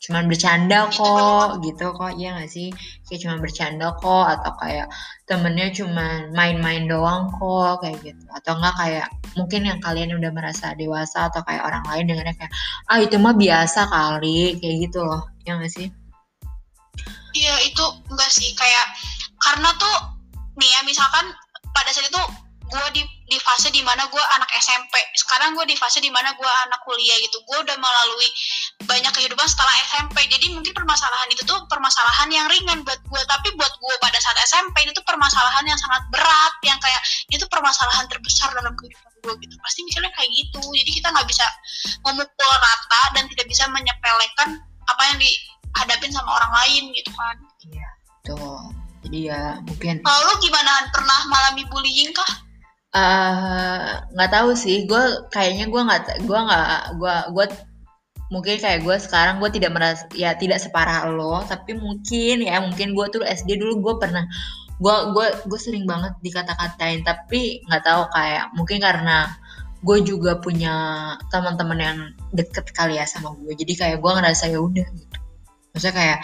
cuman 0.03 0.27
bercanda 0.27 0.91
kok 0.91 1.63
gitu 1.63 1.95
kok. 1.95 2.11
Iya 2.19 2.43
gak 2.43 2.51
sih? 2.51 2.75
Kayak 3.07 3.19
cuman 3.23 3.37
bercanda 3.39 3.87
kok 3.95 4.25
atau 4.35 4.51
kayak 4.59 4.87
temennya 5.23 5.71
cuman 5.71 6.35
main-main 6.35 6.91
doang 6.91 7.31
kok 7.31 7.79
kayak 7.79 8.03
gitu. 8.03 8.23
Atau 8.35 8.59
enggak 8.59 8.75
kayak 8.75 9.07
mungkin 9.39 9.61
yang 9.63 9.79
kalian 9.79 10.11
udah 10.19 10.31
merasa 10.35 10.75
dewasa 10.75 11.31
atau 11.31 11.39
kayak 11.47 11.63
orang 11.63 11.83
lain 11.87 12.11
dengarnya 12.11 12.35
kayak 12.35 12.53
ah 12.91 12.99
itu 12.99 13.15
mah 13.15 13.31
biasa 13.31 13.87
kali 13.87 14.59
kayak 14.59 14.91
gitu 14.91 14.99
loh. 15.07 15.23
Ya 15.47 15.55
gak 15.55 15.71
sih? 15.71 15.87
Iya 17.33 17.55
itu 17.63 17.85
enggak 18.11 18.31
sih. 18.31 18.51
Kayak 18.59 18.85
karena 19.39 19.71
tuh 19.79 19.95
nih 20.59 20.67
ya 20.67 20.79
misalkan 20.83 21.31
pada 21.71 21.89
saat 21.95 22.11
itu 22.11 22.23
gue 22.63 22.85
di 22.95 23.03
di 23.27 23.37
fase 23.39 23.73
di 23.73 23.81
mana 23.81 24.05
gue 24.07 24.23
anak 24.37 24.49
SMP 24.61 24.93
sekarang 25.17 25.57
gue 25.57 25.65
di 25.67 25.75
fase 25.75 25.99
di 25.99 26.11
mana 26.13 26.31
gue 26.35 26.51
anak 26.67 26.79
kuliah 26.85 27.17
gitu. 27.23 27.41
Gue 27.49 27.59
udah 27.63 27.75
melalui 27.75 28.29
banyak 28.83 29.11
kehidupan 29.13 29.47
setelah 29.47 29.73
SMP 29.91 30.27
jadi 30.29 30.51
mungkin 30.53 30.71
permasalahan 30.71 31.27
itu 31.33 31.43
tuh 31.43 31.59
permasalahan 31.67 32.29
yang 32.29 32.45
ringan 32.47 32.85
buat 32.85 32.99
gue 33.03 33.21
tapi 33.25 33.51
buat 33.57 33.73
gue 33.73 33.93
pada 33.99 34.17
saat 34.21 34.37
SMP 34.47 34.87
itu 34.87 34.91
tuh 34.95 35.05
permasalahan 35.05 35.63
yang 35.67 35.79
sangat 35.79 36.03
berat. 36.13 36.53
Yang 36.63 36.79
kayak 36.83 37.01
itu 37.31 37.45
permasalahan 37.51 38.05
terbesar 38.07 38.49
dalam 38.55 38.73
kehidupan 38.79 39.11
gue 39.23 39.33
gitu. 39.43 39.55
Pasti 39.63 39.79
mikirnya 39.83 40.11
kayak 40.15 40.31
gitu. 40.31 40.61
Jadi 40.61 40.91
kita 41.03 41.07
nggak 41.11 41.27
bisa 41.27 41.45
memukul 42.03 42.53
rata 42.59 43.01
dan 43.17 43.23
tidak 43.31 43.45
bisa 43.49 43.63
menyepelekan 43.71 44.61
apa 44.87 45.01
yang 45.11 45.17
dihadapin 45.19 46.11
sama 46.11 46.39
orang 46.39 46.51
lain 46.63 46.83
gitu 46.95 47.11
kan. 47.15 47.37
Iya 47.63 47.89
tuh 48.23 48.71
jadi 49.03 49.19
ya 49.35 49.41
mungkin 49.67 49.99
kalau 49.99 50.21
lu 50.31 50.33
gimana? 50.39 50.87
Pernah 50.95 51.19
mengalami 51.27 51.63
bullying 51.67 52.15
kah 52.15 52.31
eh 52.93 53.89
nggak 54.13 54.31
tahu 54.31 54.49
sih. 54.53 54.85
Gue 54.89 55.03
kayaknya 55.33 55.65
gue 55.69 55.81
nggak 55.81 56.01
gue 56.29 56.39
nggak 56.39 56.81
gue 57.01 57.15
gue 57.35 57.45
mungkin 58.33 58.55
kayak 58.57 58.81
gue 58.81 58.95
sekarang 58.97 59.37
gue 59.37 59.49
tidak 59.53 59.71
merasa 59.77 60.09
ya 60.17 60.33
tidak 60.33 60.57
separah 60.57 61.05
lo 61.05 61.45
tapi 61.45 61.77
mungkin 61.77 62.41
ya 62.41 62.57
mungkin 62.65 62.97
gue 62.97 63.05
tuh 63.13 63.21
SD 63.21 63.61
dulu 63.61 63.77
gue 63.85 63.93
pernah 64.01 64.25
gue 64.81 64.95
gue 65.13 65.27
gue 65.45 65.59
sering 65.61 65.85
banget 65.85 66.17
dikata-katain 66.25 67.05
tapi 67.05 67.61
nggak 67.69 67.83
tahu 67.85 68.09
kayak 68.09 68.49
mungkin 68.57 68.81
karena 68.81 69.29
gue 69.85 69.97
juga 70.01 70.41
punya 70.41 70.73
teman-teman 71.29 71.79
yang 71.79 71.99
deket 72.33 72.73
kali 72.73 72.97
ya 72.97 73.05
sama 73.05 73.37
gue 73.37 73.53
jadi 73.53 73.73
kayak 73.77 73.97
gue 74.01 74.11
ngerasa 74.11 74.49
ya 74.49 74.59
udah 74.63 74.87
gitu. 74.97 75.17
Maksudnya 75.75 75.95
kayak 75.97 76.19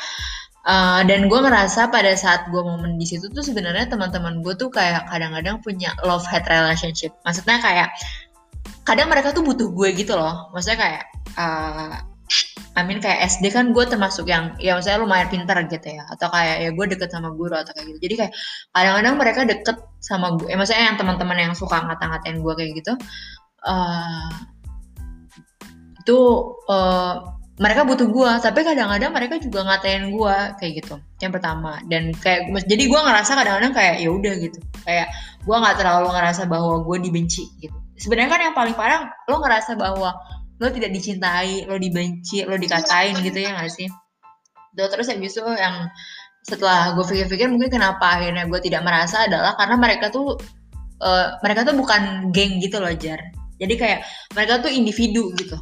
Uh, 0.70 1.02
dan 1.10 1.26
gue 1.26 1.40
ngerasa 1.42 1.90
pada 1.90 2.14
saat 2.14 2.46
gue 2.54 2.62
momen 2.62 3.02
di 3.02 3.10
situ 3.10 3.26
tuh 3.34 3.42
sebenarnya 3.42 3.90
teman-teman 3.90 4.46
gue 4.46 4.54
tuh 4.54 4.70
kayak 4.70 5.10
kadang-kadang 5.10 5.58
punya 5.66 5.90
love 6.06 6.22
hate 6.30 6.46
relationship. 6.46 7.10
Maksudnya 7.26 7.58
kayak 7.58 7.90
kadang 8.86 9.10
mereka 9.10 9.34
tuh 9.34 9.42
butuh 9.42 9.74
gue 9.74 9.90
gitu 9.98 10.14
loh. 10.14 10.54
Maksudnya 10.54 10.78
kayak 10.78 11.04
uh, 11.42 11.98
I 12.78 12.86
mean 12.86 13.02
kayak 13.02 13.26
SD 13.34 13.50
kan 13.50 13.74
gue 13.74 13.82
termasuk 13.82 14.30
yang 14.30 14.54
ya 14.62 14.78
maksudnya 14.78 15.02
lumayan 15.02 15.34
pinter 15.34 15.58
gitu 15.66 15.90
ya 15.90 16.06
atau 16.06 16.30
kayak 16.30 16.58
ya 16.62 16.70
gue 16.70 16.86
deket 16.86 17.10
sama 17.10 17.34
guru 17.34 17.58
atau 17.58 17.74
kayak 17.74 17.98
gitu. 17.98 18.00
Jadi 18.06 18.16
kayak 18.22 18.34
kadang-kadang 18.70 19.16
mereka 19.18 19.40
deket 19.50 19.78
sama 20.06 20.38
gue. 20.38 20.54
Eh, 20.54 20.58
maksudnya 20.60 20.94
yang 20.94 20.98
teman-teman 21.02 21.50
yang 21.50 21.54
suka 21.58 21.82
ngata-ngatain 21.82 22.46
gue 22.46 22.54
kayak 22.54 22.72
gitu. 22.78 22.94
Uh, 23.66 24.30
itu 26.06 26.20
uh, 26.70 27.39
mereka 27.60 27.84
butuh 27.84 28.08
gue 28.08 28.32
tapi 28.40 28.64
kadang-kadang 28.64 29.12
mereka 29.12 29.36
juga 29.36 29.68
ngatain 29.68 30.16
gue 30.16 30.36
kayak 30.64 30.72
gitu. 30.80 30.96
Yang 31.20 31.32
pertama. 31.38 31.84
Dan 31.92 32.16
kayak 32.16 32.48
jadi 32.64 32.84
gue 32.88 33.00
ngerasa 33.04 33.32
kadang-kadang 33.36 33.74
kayak 33.76 33.96
ya 34.00 34.10
udah 34.16 34.34
gitu. 34.40 34.60
Kayak 34.88 35.12
gue 35.44 35.56
nggak 35.60 35.76
terlalu 35.76 36.08
ngerasa 36.16 36.48
bahwa 36.48 36.80
gue 36.88 36.98
dibenci 37.04 37.44
gitu. 37.60 37.76
Sebenarnya 38.00 38.32
kan 38.32 38.40
yang 38.48 38.56
paling 38.56 38.76
parah 38.80 39.12
lo 39.28 39.44
ngerasa 39.44 39.76
bahwa 39.76 40.16
lo 40.60 40.68
tidak 40.72 40.96
dicintai 40.96 41.68
lo 41.68 41.76
dibenci 41.76 42.48
lo 42.48 42.56
dikatain 42.56 43.20
gitu 43.20 43.38
ya 43.44 43.52
gak 43.60 43.72
sih? 43.76 43.92
Terus 44.80 45.12
habis 45.12 45.36
itu 45.36 45.44
yang 45.44 45.92
setelah 46.48 46.96
gue 46.96 47.04
pikir-pikir 47.04 47.52
mungkin 47.52 47.68
kenapa 47.68 48.24
akhirnya 48.24 48.48
gue 48.48 48.60
tidak 48.64 48.88
merasa 48.88 49.28
adalah 49.28 49.60
karena 49.60 49.76
mereka 49.76 50.08
tuh 50.08 50.40
uh, 51.04 51.36
mereka 51.44 51.68
tuh 51.68 51.76
bukan 51.76 52.32
geng 52.32 52.64
gitu 52.64 52.80
loh 52.80 52.96
jar. 52.96 53.20
Jadi 53.60 53.76
kayak 53.76 54.08
mereka 54.32 54.64
tuh 54.64 54.72
individu 54.72 55.36
gitu 55.36 55.60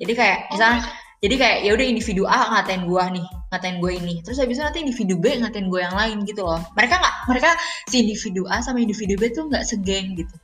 jadi 0.00 0.12
kayak 0.16 0.38
oh 0.48 0.56
misalnya 0.56 0.80
jadi 1.22 1.34
kayak 1.38 1.58
ya 1.62 1.70
udah 1.78 1.86
individu 1.86 2.22
A 2.26 2.50
ngatain 2.50 2.82
gue 2.82 3.04
nih 3.22 3.26
ngatain 3.54 3.76
gue 3.78 3.92
ini. 3.94 4.14
Terus 4.26 4.42
habis 4.42 4.58
itu 4.58 4.64
nanti 4.66 4.82
individu 4.82 5.14
B 5.22 5.38
ngatain 5.38 5.70
gue 5.70 5.80
yang 5.84 5.94
lain 5.94 6.26
gitu 6.26 6.42
loh. 6.42 6.58
Mereka 6.74 6.98
nggak 6.98 7.16
mereka 7.30 7.50
si 7.86 8.02
individu 8.02 8.42
A 8.50 8.58
sama 8.58 8.82
individu 8.82 9.14
B 9.14 9.30
tuh 9.30 9.46
nggak 9.46 9.62
segeng 9.62 10.18
gitu. 10.18 10.34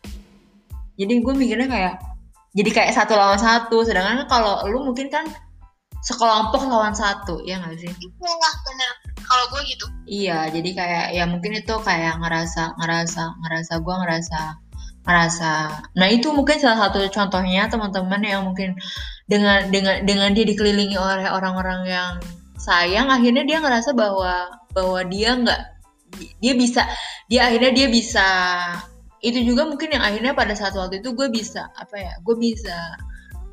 Jadi 0.95 1.13
gue 1.19 1.35
mikirnya 1.35 1.67
kayak 1.67 1.95
jadi 2.55 2.71
kayak 2.71 2.93
satu 2.95 3.19
lawan 3.19 3.43
satu. 3.43 3.83
Sedangkan 3.83 4.31
kalau 4.31 4.63
lu 4.71 4.87
mungkin 4.87 5.11
kan 5.11 5.27
sekelompok 6.07 6.63
lawan 6.71 6.95
satu 6.95 7.43
ya 7.43 7.59
nggak 7.59 7.75
sih? 7.75 7.91
Iya 7.91 8.51
bener. 8.63 8.93
Kalau 9.19 9.45
gue 9.51 9.63
gitu. 9.67 9.87
Iya 10.07 10.39
jadi 10.55 10.71
kayak 10.79 11.07
ya 11.11 11.25
mungkin 11.27 11.59
itu 11.59 11.75
kayak 11.83 12.23
ngerasa 12.23 12.79
ngerasa 12.79 13.35
ngerasa 13.43 13.73
gue 13.83 13.95
ngerasa 14.05 14.41
ngerasa 15.09 15.53
nah 15.97 16.07
itu 16.13 16.29
mungkin 16.37 16.61
salah 16.61 16.89
satu 16.89 17.01
contohnya 17.09 17.73
teman-teman 17.73 18.21
yang 18.21 18.45
mungkin 18.45 18.77
dengan 19.25 19.73
dengan 19.73 20.05
dengan 20.05 20.37
dia 20.37 20.45
dikelilingi 20.45 21.01
oleh 21.01 21.33
orang-orang 21.33 21.89
yang 21.89 22.13
sayang 22.61 23.09
akhirnya 23.09 23.49
dia 23.49 23.59
ngerasa 23.65 23.97
bahwa 23.97 24.53
bahwa 24.77 25.01
dia 25.09 25.33
nggak 25.33 25.63
dia 26.45 26.53
bisa 26.53 26.85
dia 27.33 27.49
akhirnya 27.49 27.73
dia 27.73 27.89
bisa 27.89 28.29
itu 29.25 29.43
juga 29.43 29.65
mungkin 29.65 29.97
yang 29.97 30.05
akhirnya 30.05 30.37
pada 30.37 30.53
saat 30.53 30.77
waktu 30.77 31.01
itu 31.01 31.17
gue 31.17 31.33
bisa 31.33 31.73
apa 31.75 31.97
ya 31.97 32.13
gue 32.23 32.37
bisa 32.37 32.77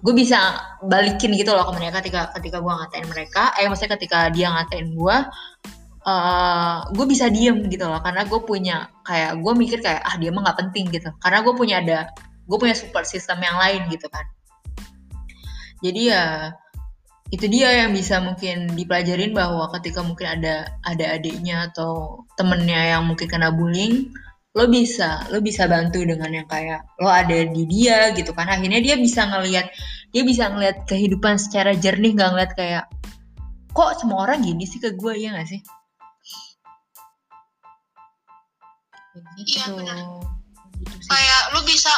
gue 0.05 0.13
bisa 0.13 0.53
balikin 0.85 1.33
gitu 1.33 1.49
loh 1.57 1.65
ke 1.65 1.73
mereka 1.81 1.97
ketika 2.05 2.29
ketika 2.37 2.61
gue 2.61 2.69
ngatain 2.69 3.09
mereka. 3.09 3.49
Eh 3.57 3.65
maksudnya 3.65 3.97
ketika 3.97 4.29
dia 4.29 4.53
ngatain 4.53 4.93
gue 4.93 5.17
uh, 6.05 6.85
gue 6.93 7.05
bisa 7.09 7.27
diem 7.27 7.65
gitu 7.67 7.89
loh 7.89 7.99
karena 7.99 8.23
gue 8.23 8.39
punya 8.45 8.87
kayak 9.03 9.41
gue 9.41 9.53
mikir 9.57 9.81
kayak 9.81 10.01
ah 10.05 10.15
dia 10.15 10.29
mah 10.31 10.45
nggak 10.45 10.59
penting 10.61 10.85
gitu. 10.93 11.09
Karena 11.19 11.41
gue 11.41 11.53
punya 11.57 11.75
ada 11.81 11.99
gue 12.45 12.57
punya 12.61 12.77
support 12.77 13.09
system 13.09 13.41
yang 13.41 13.57
lain 13.57 13.89
gitu 13.89 14.07
kan. 14.07 14.25
Jadi 15.81 16.01
ya 16.13 16.53
itu 17.33 17.49
dia 17.49 17.83
yang 17.83 17.91
bisa 17.91 18.21
mungkin 18.21 18.77
dipelajarin 18.77 19.33
bahwa 19.33 19.67
ketika 19.75 20.05
mungkin 20.05 20.39
ada 20.39 20.69
ada 20.85 21.05
adiknya 21.17 21.73
atau 21.73 22.23
temennya 22.37 22.95
yang 22.95 23.09
mungkin 23.09 23.25
kena 23.25 23.49
bullying 23.49 24.13
lo 24.55 24.71
bisa 24.71 25.27
lo 25.33 25.43
bisa 25.43 25.67
bantu 25.67 25.99
dengan 26.07 26.31
yang 26.31 26.47
kayak 26.47 26.79
lo 27.01 27.11
ada 27.11 27.43
di 27.49 27.65
dia 27.67 28.13
gitu 28.13 28.31
kan. 28.31 28.47
Akhirnya 28.47 28.79
dia 28.79 28.95
bisa 28.95 29.25
ngelihat 29.27 29.67
dia 30.13 30.23
bisa 30.23 30.47
ngelihat 30.53 30.87
kehidupan 30.87 31.35
secara 31.41 31.75
jernih 31.75 32.15
nggak 32.15 32.29
ngeliat 32.31 32.51
kayak 32.55 32.85
kok 33.75 33.99
semua 33.99 34.23
orang 34.23 34.39
gini 34.39 34.63
sih 34.63 34.79
ke 34.79 34.95
gue 34.95 35.13
ya 35.19 35.35
gak 35.35 35.51
sih 35.51 35.59
gitu. 39.15 39.57
iya 39.57 39.65
benar. 39.71 39.97
Gitu 40.75 40.95
kayak 41.07 41.41
lo 41.55 41.59
bisa 41.63 41.93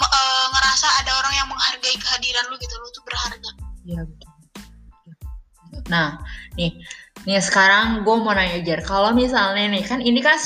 uh, 0.00 0.46
ngerasa 0.52 0.86
ada 1.04 1.12
orang 1.20 1.34
yang 1.36 1.48
menghargai 1.50 1.96
kehadiran 2.00 2.44
lu 2.48 2.56
gitu 2.56 2.74
lu 2.80 2.88
tuh 2.94 3.04
berharga. 3.04 3.50
Iya 3.84 4.00
betul. 4.06 4.30
Nah 5.88 6.08
nih 6.56 6.72
nih 7.22 7.38
sekarang 7.38 8.02
gue 8.02 8.16
mau 8.18 8.34
nanya 8.34 8.60
Jar. 8.64 8.80
Kalau 8.82 9.14
misalnya 9.14 9.70
nih 9.70 9.84
kan 9.84 10.00
ini 10.02 10.20
kan 10.24 10.38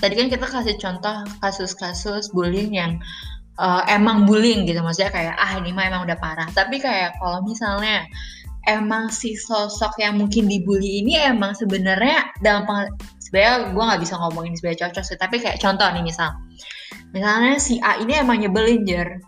tadi 0.00 0.14
kan 0.16 0.26
kita 0.32 0.46
kasih 0.46 0.76
contoh 0.80 1.26
kasus-kasus 1.38 2.32
bullying 2.34 2.74
yang 2.74 2.98
uh, 3.60 3.84
emang 3.86 4.24
bullying 4.24 4.64
gitu. 4.66 4.80
Maksudnya 4.80 5.12
kayak 5.12 5.34
ah 5.36 5.52
ini 5.60 5.70
mah 5.70 5.86
emang 5.86 6.02
udah 6.08 6.18
parah. 6.18 6.48
Tapi 6.50 6.80
kayak 6.82 7.14
kalau 7.20 7.44
misalnya 7.44 8.08
emang 8.68 9.08
si 9.08 9.36
sosok 9.36 9.96
yang 10.02 10.20
mungkin 10.20 10.44
dibully 10.50 11.00
ini 11.00 11.16
emang 11.16 11.56
sebenarnya 11.56 12.28
dalam 12.44 12.68
sebenarnya 13.30 13.70
gue 13.70 13.84
nggak 13.86 14.02
bisa 14.02 14.14
ngomongin 14.18 14.58
sebenarnya 14.58 14.90
cocok 14.90 15.04
sih 15.06 15.18
tapi 15.22 15.38
kayak 15.38 15.62
contoh 15.62 15.86
nih 15.86 16.02
misal. 16.02 16.34
Misalnya 17.14 17.62
si 17.62 17.78
A 17.78 18.02
ini 18.02 18.18
emang 18.18 18.42
nyebelin 18.42 18.82
jer. 18.82 19.22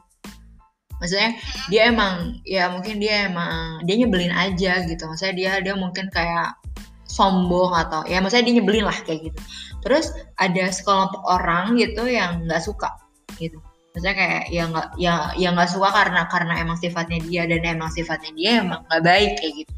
Maksudnya 0.98 1.38
dia 1.70 1.86
emang 1.86 2.42
ya 2.42 2.66
mungkin 2.74 2.98
dia 2.98 3.30
emang 3.30 3.86
dia 3.86 3.94
nyebelin 4.02 4.34
aja 4.34 4.82
gitu. 4.82 5.02
Maksudnya 5.06 5.34
dia 5.38 5.50
dia 5.62 5.74
mungkin 5.78 6.10
kayak 6.10 6.58
sombong 7.06 7.70
atau 7.78 8.02
ya 8.10 8.18
maksudnya 8.18 8.50
dia 8.50 8.54
nyebelin 8.58 8.90
lah 8.90 8.98
kayak 9.06 9.30
gitu. 9.30 9.40
Terus 9.86 10.10
ada 10.42 10.66
sekelompok 10.74 11.22
orang 11.22 11.78
gitu 11.78 12.10
yang 12.10 12.42
nggak 12.46 12.62
suka 12.62 12.90
gitu 13.38 13.62
maksudnya 13.92 14.16
kayak 14.16 14.44
ya 14.48 14.64
nggak 14.72 14.88
ya 14.96 15.14
ya 15.37 15.48
nggak 15.52 15.68
suka 15.68 15.92
karena 15.92 16.24
karena 16.33 16.55
emang 16.64 16.81
sifatnya 16.81 17.20
dia 17.28 17.42
dan 17.44 17.61
emang 17.76 17.92
sifatnya 17.92 18.33
dia 18.33 18.50
emang 18.64 18.81
nggak 18.88 19.05
baik 19.05 19.33
kayak 19.37 19.52
gitu. 19.62 19.72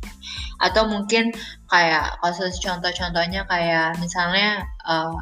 Atau 0.62 0.86
mungkin 0.86 1.34
kayak 1.66 2.22
kasus 2.22 2.62
contoh-contohnya 2.62 3.42
kayak 3.50 3.98
misalnya 3.98 4.62
uh, 4.86 5.18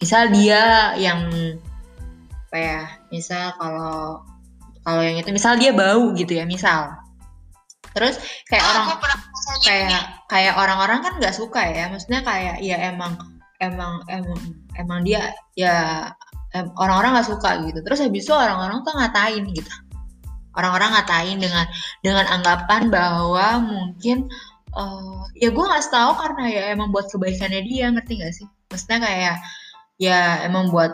misal 0.00 0.32
dia 0.32 0.96
yang 0.96 1.28
apa 2.48 2.56
ya 2.56 2.80
misal 3.12 3.52
kalau 3.60 4.24
kalau 4.80 5.02
yang 5.04 5.20
itu 5.20 5.28
misal 5.30 5.60
dia 5.60 5.76
bau 5.76 6.16
gitu 6.16 6.32
ya 6.32 6.48
misal. 6.48 6.96
Terus 7.92 8.16
kayak 8.48 8.64
oh, 8.64 8.72
orang 8.72 8.86
kayak 9.60 10.02
kayak 10.32 10.54
orang-orang 10.56 11.04
kan 11.04 11.12
nggak 11.20 11.36
suka 11.36 11.60
ya 11.68 11.92
maksudnya 11.92 12.24
kayak 12.24 12.56
ya 12.64 12.88
emang 12.88 13.20
emang 13.60 14.00
emang 14.08 14.40
emang 14.80 15.00
dia 15.04 15.36
ya 15.52 16.08
orang-orang 16.54 17.18
nggak 17.18 17.28
suka 17.30 17.50
gitu. 17.66 17.78
Terus 17.82 17.98
habis 18.02 18.22
itu 18.26 18.34
orang-orang 18.34 18.82
tuh 18.82 18.94
ngatain 18.94 19.44
gitu. 19.54 19.72
Orang-orang 20.54 20.90
ngatain 20.98 21.38
dengan 21.38 21.66
dengan 22.02 22.26
anggapan 22.26 22.90
bahwa 22.90 23.46
mungkin 23.62 24.26
uh, 24.74 25.22
ya 25.38 25.54
gue 25.54 25.64
nggak 25.64 25.86
tahu 25.90 26.12
karena 26.18 26.44
ya 26.50 26.62
emang 26.74 26.90
buat 26.90 27.06
kebaikannya 27.10 27.62
dia 27.66 27.86
ngerti 27.94 28.12
gak 28.18 28.34
sih? 28.34 28.46
Maksudnya 28.70 28.98
kayak 29.06 29.36
ya 30.02 30.42
emang 30.46 30.74
buat 30.74 30.90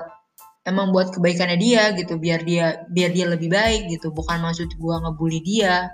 emang 0.69 0.92
buat 0.92 1.14
kebaikannya 1.14 1.57
dia 1.57 1.95
gitu 1.97 2.21
biar 2.21 2.45
dia 2.45 2.85
biar 2.92 3.11
dia 3.16 3.27
lebih 3.33 3.49
baik 3.49 3.88
gitu. 3.88 4.12
Bukan 4.12 4.45
maksud 4.45 4.77
gua 4.77 5.01
ngebully 5.01 5.40
dia. 5.40 5.88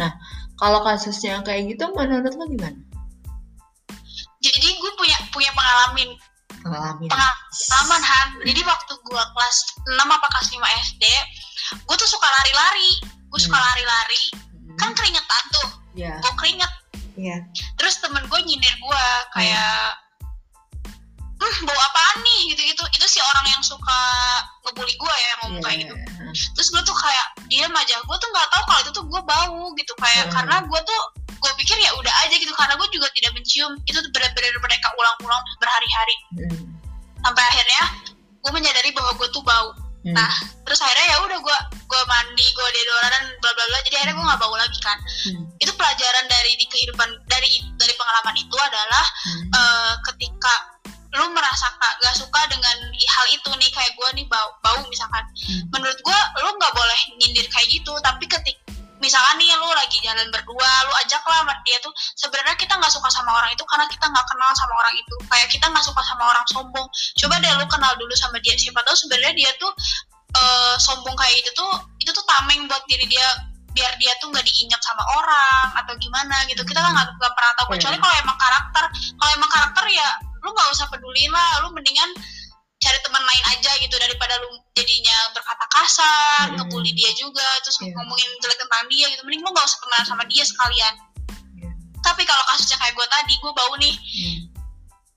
Nah 0.00 0.12
kalau 0.56 0.80
kasusnya 0.80 1.44
kayak 1.44 1.76
gitu 1.76 1.92
menurut 1.92 2.32
lo 2.32 2.48
gimana? 2.48 2.80
Jadi 4.44 4.76
gue 4.76 4.92
punya 5.00 5.16
punya 5.32 5.48
pengalaman 5.56 6.20
pengalaman 6.64 6.96
pengalaman 7.06 8.02
Han 8.02 8.28
jadi 8.42 8.60
waktu 8.64 8.92
gue 8.96 9.22
kelas 9.36 9.56
6 9.84 10.00
apa 10.00 10.26
kelas 10.32 10.48
5 10.48 10.58
SD 10.90 11.04
gue 11.84 11.96
tuh 12.00 12.08
suka 12.08 12.26
lari-lari 12.26 12.92
gue 13.04 13.40
suka 13.40 13.58
hmm. 13.60 13.66
lari-lari 13.68 14.24
hmm. 14.32 14.78
kan 14.80 14.90
keringetan 14.96 15.44
tuh 15.52 15.68
yeah. 15.92 16.16
gue 16.24 16.32
keringet 16.40 16.72
yeah. 17.20 17.40
terus 17.76 18.00
temen 18.00 18.24
gue 18.26 18.40
nyindir 18.42 18.72
gue 18.72 19.04
kayak 19.36 19.94
hmm, 21.36 21.56
bau 21.68 21.76
apaan 21.76 22.18
nih 22.24 22.40
gitu-gitu 22.56 22.82
itu 22.96 23.06
si 23.06 23.20
orang 23.20 23.46
yang 23.52 23.62
suka 23.62 24.00
ngebully 24.64 24.94
gue 24.96 25.14
ya 25.14 25.32
ngomong 25.44 25.60
yeah. 25.60 25.66
kayak 25.68 25.78
gitu 25.84 25.94
iya, 25.94 26.06
iya. 26.08 26.48
terus 26.56 26.68
gue 26.72 26.82
tuh 26.82 26.96
kayak 26.96 27.26
dia 27.52 27.66
aja 27.68 27.96
gue 28.00 28.16
tuh 28.16 28.28
nggak 28.32 28.48
tahu 28.48 28.62
kalau 28.64 28.80
itu 28.80 28.90
tuh 28.96 29.04
gue 29.04 29.22
bau 29.22 29.62
gitu 29.76 29.92
kayak 30.00 30.24
hmm. 30.26 30.34
karena 30.34 30.56
gue 30.64 30.80
tuh 30.88 31.02
gue 31.44 31.52
pikir 31.60 31.76
ya 31.76 31.92
udah 31.92 32.14
aja 32.24 32.34
gitu 32.40 32.52
karena 32.56 32.72
gue 32.80 32.88
juga 32.88 33.12
tidak 33.12 33.36
mencium 33.36 33.76
itu 33.84 34.00
benar-benar 34.08 34.56
mereka 34.64 34.88
ulang-ulang 34.96 35.42
berhari-hari 35.60 36.16
hmm. 36.40 36.64
sampai 37.20 37.44
akhirnya 37.44 37.82
gue 38.40 38.52
menyadari 38.56 38.90
bahwa 38.96 39.12
gue 39.20 39.28
tuh 39.28 39.44
bau 39.44 39.76
hmm. 40.08 40.16
nah 40.16 40.32
terus 40.64 40.80
akhirnya 40.80 41.12
ya 41.12 41.16
udah 41.20 41.38
gue 41.44 41.58
gue 41.84 42.02
mandi 42.08 42.46
gue 42.48 42.68
deodoran 42.72 43.24
bla 43.44 43.52
bla 43.52 43.64
bla 43.68 43.78
jadi 43.84 43.94
akhirnya 44.00 44.16
gue 44.16 44.24
nggak 44.24 44.40
bau 44.40 44.56
lagi 44.56 44.80
kan 44.80 44.98
hmm. 45.28 45.44
itu 45.60 45.72
pelajaran 45.76 46.24
dari 46.32 46.52
di 46.56 46.66
kehidupan 46.72 47.08
dari 47.28 47.60
dari 47.76 47.92
pengalaman 48.00 48.36
itu 48.40 48.56
adalah 48.56 49.04
hmm. 49.28 49.44
uh, 49.52 49.94
ketika 50.08 50.54
lu 51.14 51.30
merasa 51.30 51.70
gak 51.78 52.16
suka 52.18 52.42
dengan 52.50 52.74
hal 52.90 53.26
itu 53.30 53.46
nih 53.54 53.70
kayak 53.70 53.94
gue 53.94 54.08
nih 54.18 54.26
bau 54.26 54.50
bau 54.66 54.82
misalkan 54.90 55.22
hmm. 55.46 55.70
menurut 55.70 55.94
gue 55.94 56.18
lu 56.42 56.50
nggak 56.58 56.74
boleh 56.74 57.00
nyindir 57.22 57.46
kayak 57.54 57.70
gitu 57.70 57.94
tapi 58.02 58.26
ketik 58.26 58.58
misalkan 59.04 59.36
nih 59.36 59.52
lu 59.60 59.68
lagi 59.76 60.00
jalan 60.00 60.24
berdua 60.32 60.70
lu 60.88 60.92
ajak 61.04 61.20
lah 61.28 61.44
sama 61.44 61.52
dia 61.68 61.76
tuh 61.84 61.92
sebenarnya 62.16 62.56
kita 62.56 62.72
nggak 62.80 62.88
suka 62.88 63.08
sama 63.12 63.36
orang 63.36 63.52
itu 63.52 63.60
karena 63.68 63.84
kita 63.92 64.06
nggak 64.08 64.26
kenal 64.32 64.50
sama 64.56 64.74
orang 64.80 64.94
itu. 64.96 65.16
Kayak 65.28 65.48
kita 65.52 65.66
nggak 65.68 65.84
suka 65.84 66.00
sama 66.08 66.24
orang 66.32 66.46
sombong. 66.48 66.86
Coba 67.20 67.34
deh 67.44 67.52
lu 67.60 67.66
kenal 67.68 67.92
dulu 68.00 68.14
sama 68.16 68.40
dia. 68.40 68.56
Siapa 68.56 68.80
tahu 68.80 68.96
sebenarnya 68.96 69.32
dia 69.36 69.50
tuh 69.60 69.68
uh, 70.40 70.74
sombong 70.80 71.12
kayak 71.20 71.44
itu 71.44 71.50
tuh 71.52 71.70
itu 72.00 72.10
tuh 72.16 72.24
tameng 72.24 72.64
buat 72.64 72.80
diri 72.88 73.04
dia 73.04 73.28
biar 73.74 73.90
dia 73.98 74.14
tuh 74.22 74.30
nggak 74.30 74.46
diinjak 74.46 74.78
sama 74.80 75.04
orang 75.20 75.66
atau 75.84 75.92
gimana 76.00 76.36
gitu. 76.48 76.64
Kita 76.64 76.80
kan 76.80 76.96
nggak 76.96 77.32
pernah 77.36 77.52
tahu. 77.60 77.66
Iya. 77.68 77.84
kecuali 77.84 77.96
kalau 78.00 78.14
emang 78.24 78.38
karakter. 78.40 78.84
Kalau 79.20 79.30
emang 79.36 79.50
karakter 79.52 79.84
ya 79.92 80.08
lu 80.40 80.48
nggak 80.48 80.68
usah 80.72 80.86
peduli 80.88 81.28
lah. 81.28 81.60
Lu 81.60 81.76
mendingan 81.76 82.08
cari 82.84 82.98
teman 83.00 83.24
lain 83.24 83.44
aja 83.50 83.70
gitu 83.80 83.96
daripada 83.96 84.36
lu 84.44 84.52
jadinya 84.76 85.16
berkata 85.32 85.64
kasar 85.72 86.52
Mm-mm. 86.52 86.60
ngebully 86.60 86.92
dia 86.92 87.08
juga 87.16 87.44
terus 87.64 87.80
Iya. 87.80 87.96
ngomongin 87.96 88.28
jelek 88.44 88.60
tentang 88.60 88.84
dia 88.86 89.06
gitu 89.08 89.24
mending 89.24 89.40
lu 89.40 89.50
gak 89.50 89.64
usah 89.64 89.80
temenan 89.80 90.04
sama 90.04 90.22
dia 90.28 90.44
sekalian 90.44 90.94
Iya. 91.56 91.70
tapi 92.04 92.22
kalau 92.22 92.44
kasusnya 92.52 92.76
kayak 92.76 92.92
gue 92.92 93.06
tadi 93.08 93.34
gue 93.40 93.52
bau 93.52 93.72
nih 93.80 93.94
Hmm. 93.96 94.40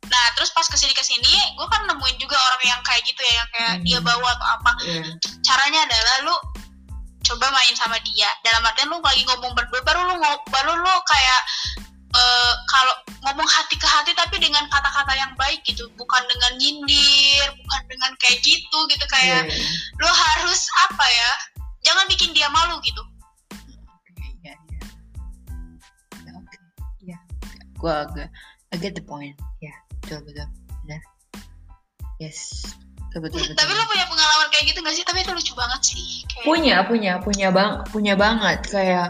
nah 0.07 0.25
terus 0.33 0.55
pas 0.55 0.63
ke 0.63 0.79
sini 0.79 0.95
ke 0.95 1.03
sini 1.03 1.33
gue 1.53 1.67
kan 1.67 1.83
nemuin 1.83 2.15
juga 2.15 2.39
orang 2.39 2.61
yang 2.63 2.81
kayak 2.81 3.03
gitu 3.03 3.19
ya 3.19 3.33
yang 3.43 3.49
kayak 3.51 3.73
Hmm. 3.75 3.83
dia 3.83 3.99
bawa 3.99 4.29
atau 4.31 4.47
apa 4.55 4.71
Iya. 4.87 5.03
caranya 5.43 5.79
adalah 5.83 6.15
lu 6.23 6.35
coba 7.27 7.51
main 7.51 7.75
sama 7.75 7.99
dia 7.99 8.31
dalam 8.39 8.63
artian 8.63 8.87
lu 8.87 9.03
lagi 9.03 9.27
ngomong 9.27 9.51
berdua 9.51 9.83
baru 9.83 10.07
lu 10.07 10.15
baru 10.47 10.73
lu 10.79 10.93
kayak 11.03 11.41
eh, 12.15 12.53
kalau 12.71 12.93
ngomong 13.27 13.47
hati 13.49 13.75
ke 13.75 13.87
hati 13.87 14.15
tapi 14.15 14.39
dengan 14.39 14.63
kata-kata 14.71 15.11
yang 15.17 15.31
baik 15.35 15.59
gitu 15.67 15.83
bukan 15.99 16.23
dengan 16.31 16.51
nyindir 16.55 17.47
bukan 17.59 17.81
dengan 17.91 18.11
kayak 18.23 18.39
gitu 18.45 18.77
gitu 18.87 19.05
Iya, 19.07 19.11
kayak 19.11 19.41
iya. 19.51 19.67
lu 19.99 20.07
harus 20.07 20.61
apa 20.87 21.05
ya 21.05 21.31
jangan 21.83 22.05
bikin 22.07 22.31
dia 22.31 22.47
malu 22.53 22.79
gitu 22.83 23.03
Oke, 24.07 24.25
iya, 24.43 24.55
iya. 24.71 24.81
Ya, 26.23 26.31
Oke, 26.39 26.57
iya. 27.03 27.17
Gua 27.77 28.07
agak, 28.07 28.29
I 28.71 28.75
get 28.79 28.95
the 28.95 29.03
point. 29.03 29.35
Ya, 29.59 29.75
betul 30.01 30.23
betul, 30.25 30.47
benar. 30.85 31.01
Yes, 32.17 32.63
betul 33.11 33.19
betul. 33.27 33.39
betul. 33.51 33.55
tapi 33.59 33.71
lu 33.75 33.83
punya 33.87 34.05
pengalaman 34.07 34.47
kayak 34.53 34.65
gitu 34.71 34.79
gak 34.83 34.95
sih 34.95 35.05
tapi 35.05 35.19
itu 35.23 35.31
lucu 35.33 35.53
banget 35.57 35.81
sih 35.83 36.07
kayak 36.27 36.45
punya 36.45 36.75
punya 36.85 37.13
punya 37.21 37.47
bang 37.51 37.71
punya 37.89 38.13
banget 38.15 38.59
kayak 38.67 39.07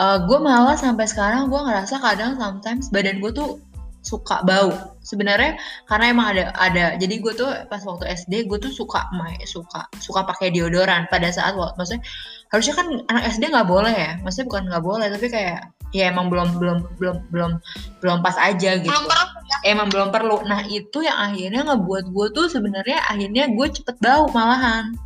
gue 0.00 0.38
malah 0.40 0.76
sampai 0.80 1.04
sekarang 1.04 1.52
gue 1.52 1.60
ngerasa 1.60 2.00
kadang 2.00 2.40
sometimes 2.40 2.88
badan 2.88 3.20
gue 3.20 3.32
tuh 3.36 3.60
suka 4.00 4.40
bau. 4.48 4.72
Sebenarnya 5.04 5.60
karena 5.84 6.04
emang 6.12 6.26
ada 6.36 6.44
ada. 6.56 6.84
Jadi 6.96 7.20
gue 7.20 7.32
tuh 7.36 7.48
pas 7.68 7.80
waktu 7.84 8.08
SD 8.08 8.48
gue 8.48 8.58
tuh 8.60 8.72
suka 8.72 9.08
main 9.16 9.36
suka 9.44 9.84
suka 10.00 10.24
pakai 10.24 10.52
deodoran 10.52 11.04
pada 11.12 11.28
saat 11.28 11.56
waktu 11.56 11.76
maksudnya 11.76 12.02
harusnya 12.50 12.74
kan 12.74 12.86
anak 13.12 13.28
SD 13.28 13.52
nggak 13.52 13.68
boleh 13.68 13.92
ya. 13.92 14.12
Maksudnya 14.24 14.46
bukan 14.48 14.62
nggak 14.72 14.84
boleh 14.84 15.06
tapi 15.12 15.26
kayak 15.28 15.60
ya 15.90 16.08
emang 16.08 16.30
belum 16.30 16.56
belum 16.56 16.78
belum 16.96 17.16
belum 17.28 17.52
belum 18.00 18.18
pas 18.24 18.36
aja 18.40 18.80
gitu. 18.80 18.88
Belum 18.88 19.04
pernah 19.04 19.28
ya. 19.44 19.56
Emang 19.68 19.88
belum 19.92 20.08
perlu. 20.08 20.36
Nah 20.48 20.64
itu 20.64 21.04
yang 21.04 21.18
akhirnya 21.20 21.62
ngebuat 21.68 22.04
gue 22.08 22.26
tuh 22.32 22.46
sebenarnya 22.48 23.04
akhirnya 23.04 23.52
gue 23.52 23.66
cepet 23.68 23.96
bau 24.00 24.32
malahan 24.32 24.96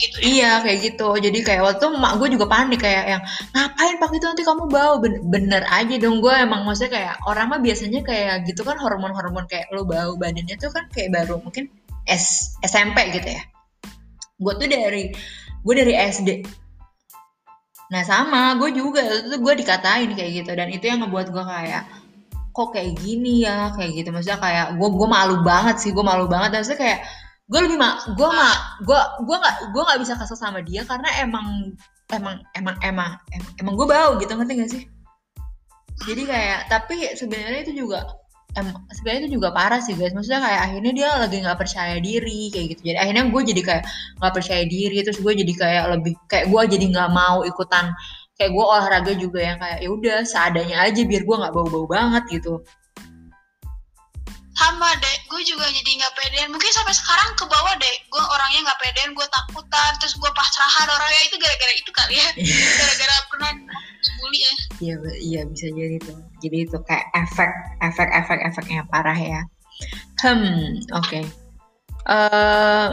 gitu 0.00 0.16
ya 0.18 0.26
Iya 0.30 0.52
kayak 0.64 0.78
gitu. 0.80 1.08
Jadi 1.20 1.38
kayak 1.44 1.62
waktu 1.62 1.84
emak 1.92 2.12
gue 2.16 2.28
juga 2.34 2.46
panik 2.48 2.80
kayak 2.80 3.04
yang 3.06 3.22
ngapain 3.52 3.96
pakai 4.00 4.16
itu 4.16 4.26
nanti 4.26 4.42
kamu 4.48 4.64
bau. 4.72 4.94
Ben- 4.98 5.22
bener 5.28 5.62
aja 5.68 5.94
dong 6.00 6.24
gue 6.24 6.32
emang 6.32 6.64
maksudnya 6.64 6.92
kayak 6.96 7.14
orang 7.28 7.46
mah 7.52 7.60
biasanya 7.60 8.00
kayak 8.00 8.48
gitu 8.48 8.64
kan 8.64 8.80
hormon-hormon 8.80 9.44
kayak 9.46 9.68
lo 9.70 9.84
bau 9.84 10.16
badannya 10.16 10.56
tuh 10.56 10.72
kan 10.72 10.88
kayak 10.88 11.12
baru 11.12 11.38
mungkin 11.44 11.68
S 12.08 12.56
SMP 12.64 13.12
gitu 13.12 13.28
ya. 13.36 13.42
Gue 14.40 14.52
tuh 14.56 14.66
dari 14.66 15.12
gue 15.60 15.74
dari 15.76 15.94
SD. 15.94 16.28
Nah 17.90 18.02
sama 18.06 18.56
gue 18.56 18.70
juga 18.72 19.02
itu 19.02 19.36
gue 19.36 19.54
dikatain 19.60 20.10
kayak 20.16 20.30
gitu 20.42 20.50
dan 20.56 20.72
itu 20.72 20.84
yang 20.88 21.04
ngebuat 21.04 21.28
gue 21.28 21.44
kayak 21.44 21.84
kok 22.50 22.68
kayak 22.74 22.98
gini 22.98 23.46
ya 23.46 23.70
kayak 23.74 23.94
gitu 23.94 24.10
maksudnya 24.10 24.38
kayak 24.42 24.66
gue 24.74 24.88
gue 24.90 25.08
malu 25.08 25.42
banget 25.46 25.76
sih 25.78 25.90
gue 25.94 26.02
malu 26.02 26.26
banget 26.26 26.58
maksudnya 26.58 26.80
kayak 26.82 26.98
gue 27.50 27.60
lebih 27.66 27.78
mak 27.82 28.14
gue 28.14 28.28
mak 28.30 28.58
gue 28.86 29.00
gue 29.26 29.36
nggak 29.42 29.56
gue 29.74 29.82
nggak 29.82 30.00
bisa 30.06 30.14
kesel 30.14 30.38
sama 30.38 30.62
dia 30.62 30.86
karena 30.86 31.10
emang 31.18 31.74
emang 32.14 32.38
emang 32.54 32.76
emang 32.86 33.10
emang, 33.34 33.52
emang 33.58 33.74
gue 33.74 33.86
bau 33.90 34.10
gitu 34.22 34.32
ngerti 34.34 34.54
gak 34.62 34.70
sih? 34.70 34.82
Jadi 36.06 36.22
kayak 36.24 36.70
tapi 36.70 37.12
sebenarnya 37.12 37.60
itu 37.66 37.84
juga 37.84 38.06
em, 38.56 38.70
sebenarnya 38.94 39.20
itu 39.26 39.30
juga 39.36 39.48
parah 39.50 39.82
sih 39.82 39.94
guys. 39.98 40.14
Maksudnya 40.14 40.40
kayak 40.42 40.60
akhirnya 40.70 40.92
dia 40.94 41.08
lagi 41.18 41.36
nggak 41.42 41.58
percaya 41.58 41.96
diri 41.98 42.42
kayak 42.54 42.66
gitu. 42.76 42.82
Jadi 42.94 42.98
akhirnya 43.02 43.24
gue 43.28 43.42
jadi 43.52 43.62
kayak 43.66 43.84
nggak 44.22 44.32
percaya 44.34 44.62
diri 44.66 44.96
terus 45.02 45.18
gue 45.20 45.32
jadi 45.34 45.52
kayak 45.54 45.84
lebih 45.98 46.14
kayak 46.30 46.46
gue 46.48 46.62
jadi 46.78 46.84
nggak 46.94 47.10
mau 47.12 47.42
ikutan 47.46 47.92
kayak 48.40 48.50
gue 48.56 48.64
olahraga 48.64 49.12
juga 49.18 49.38
yang 49.44 49.58
kayak 49.60 49.78
ya 49.84 49.88
udah 49.92 50.18
seadanya 50.24 50.76
aja 50.88 51.02
biar 51.04 51.22
gue 51.28 51.36
nggak 51.36 51.52
bau-bau 51.52 51.84
banget 51.84 52.40
gitu 52.40 52.64
sama 54.60 54.92
deh 55.00 55.16
gue 55.32 55.40
juga 55.48 55.64
jadi 55.72 55.90
nggak 56.04 56.14
pedean 56.20 56.52
mungkin 56.52 56.68
sampai 56.68 56.92
sekarang 56.92 57.32
ke 57.32 57.48
bawah 57.48 57.74
deh 57.80 57.96
gue 58.12 58.24
orangnya 58.28 58.68
nggak 58.68 58.80
pedean 58.84 59.16
gue 59.16 59.26
takutan 59.32 59.92
terus 59.96 60.14
gue 60.20 60.30
pasrahan 60.36 60.88
orangnya 60.92 61.22
itu 61.24 61.36
gara-gara 61.40 61.72
itu 61.72 61.90
kali 61.96 62.14
ya 62.20 62.28
gara-gara 62.78 63.16
pernah 63.32 63.50
dibully 64.04 64.40
ya 64.44 64.54
Iya, 64.80 64.96
iya 65.20 65.40
bisa 65.44 65.68
jadi 65.76 66.00
tuh. 66.00 66.16
Jadi 66.40 66.56
itu 66.64 66.76
kayak 66.88 67.04
efek, 67.12 67.50
efek, 67.84 68.08
efek, 68.08 68.38
efek 68.48 68.64
yang 68.72 68.88
parah 68.88 69.14
ya. 69.14 69.44
Hmm, 70.24 70.80
oke. 70.96 71.20
Eh, 72.08 72.88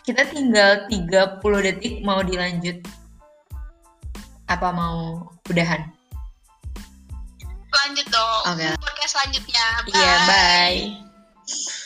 kita 0.00 0.22
tinggal 0.32 0.88
30 0.88 1.60
detik 1.60 2.00
mau 2.00 2.24
dilanjut. 2.24 2.80
Apa 4.48 4.72
mau 4.72 5.28
udahan? 5.44 5.92
Lanjut 7.86 8.06
dong 8.12 8.42
Oke. 8.54 8.66
podcast 8.80 9.12
selanjutnya 9.16 9.66
Iya, 9.88 10.14
bye. 10.28 11.79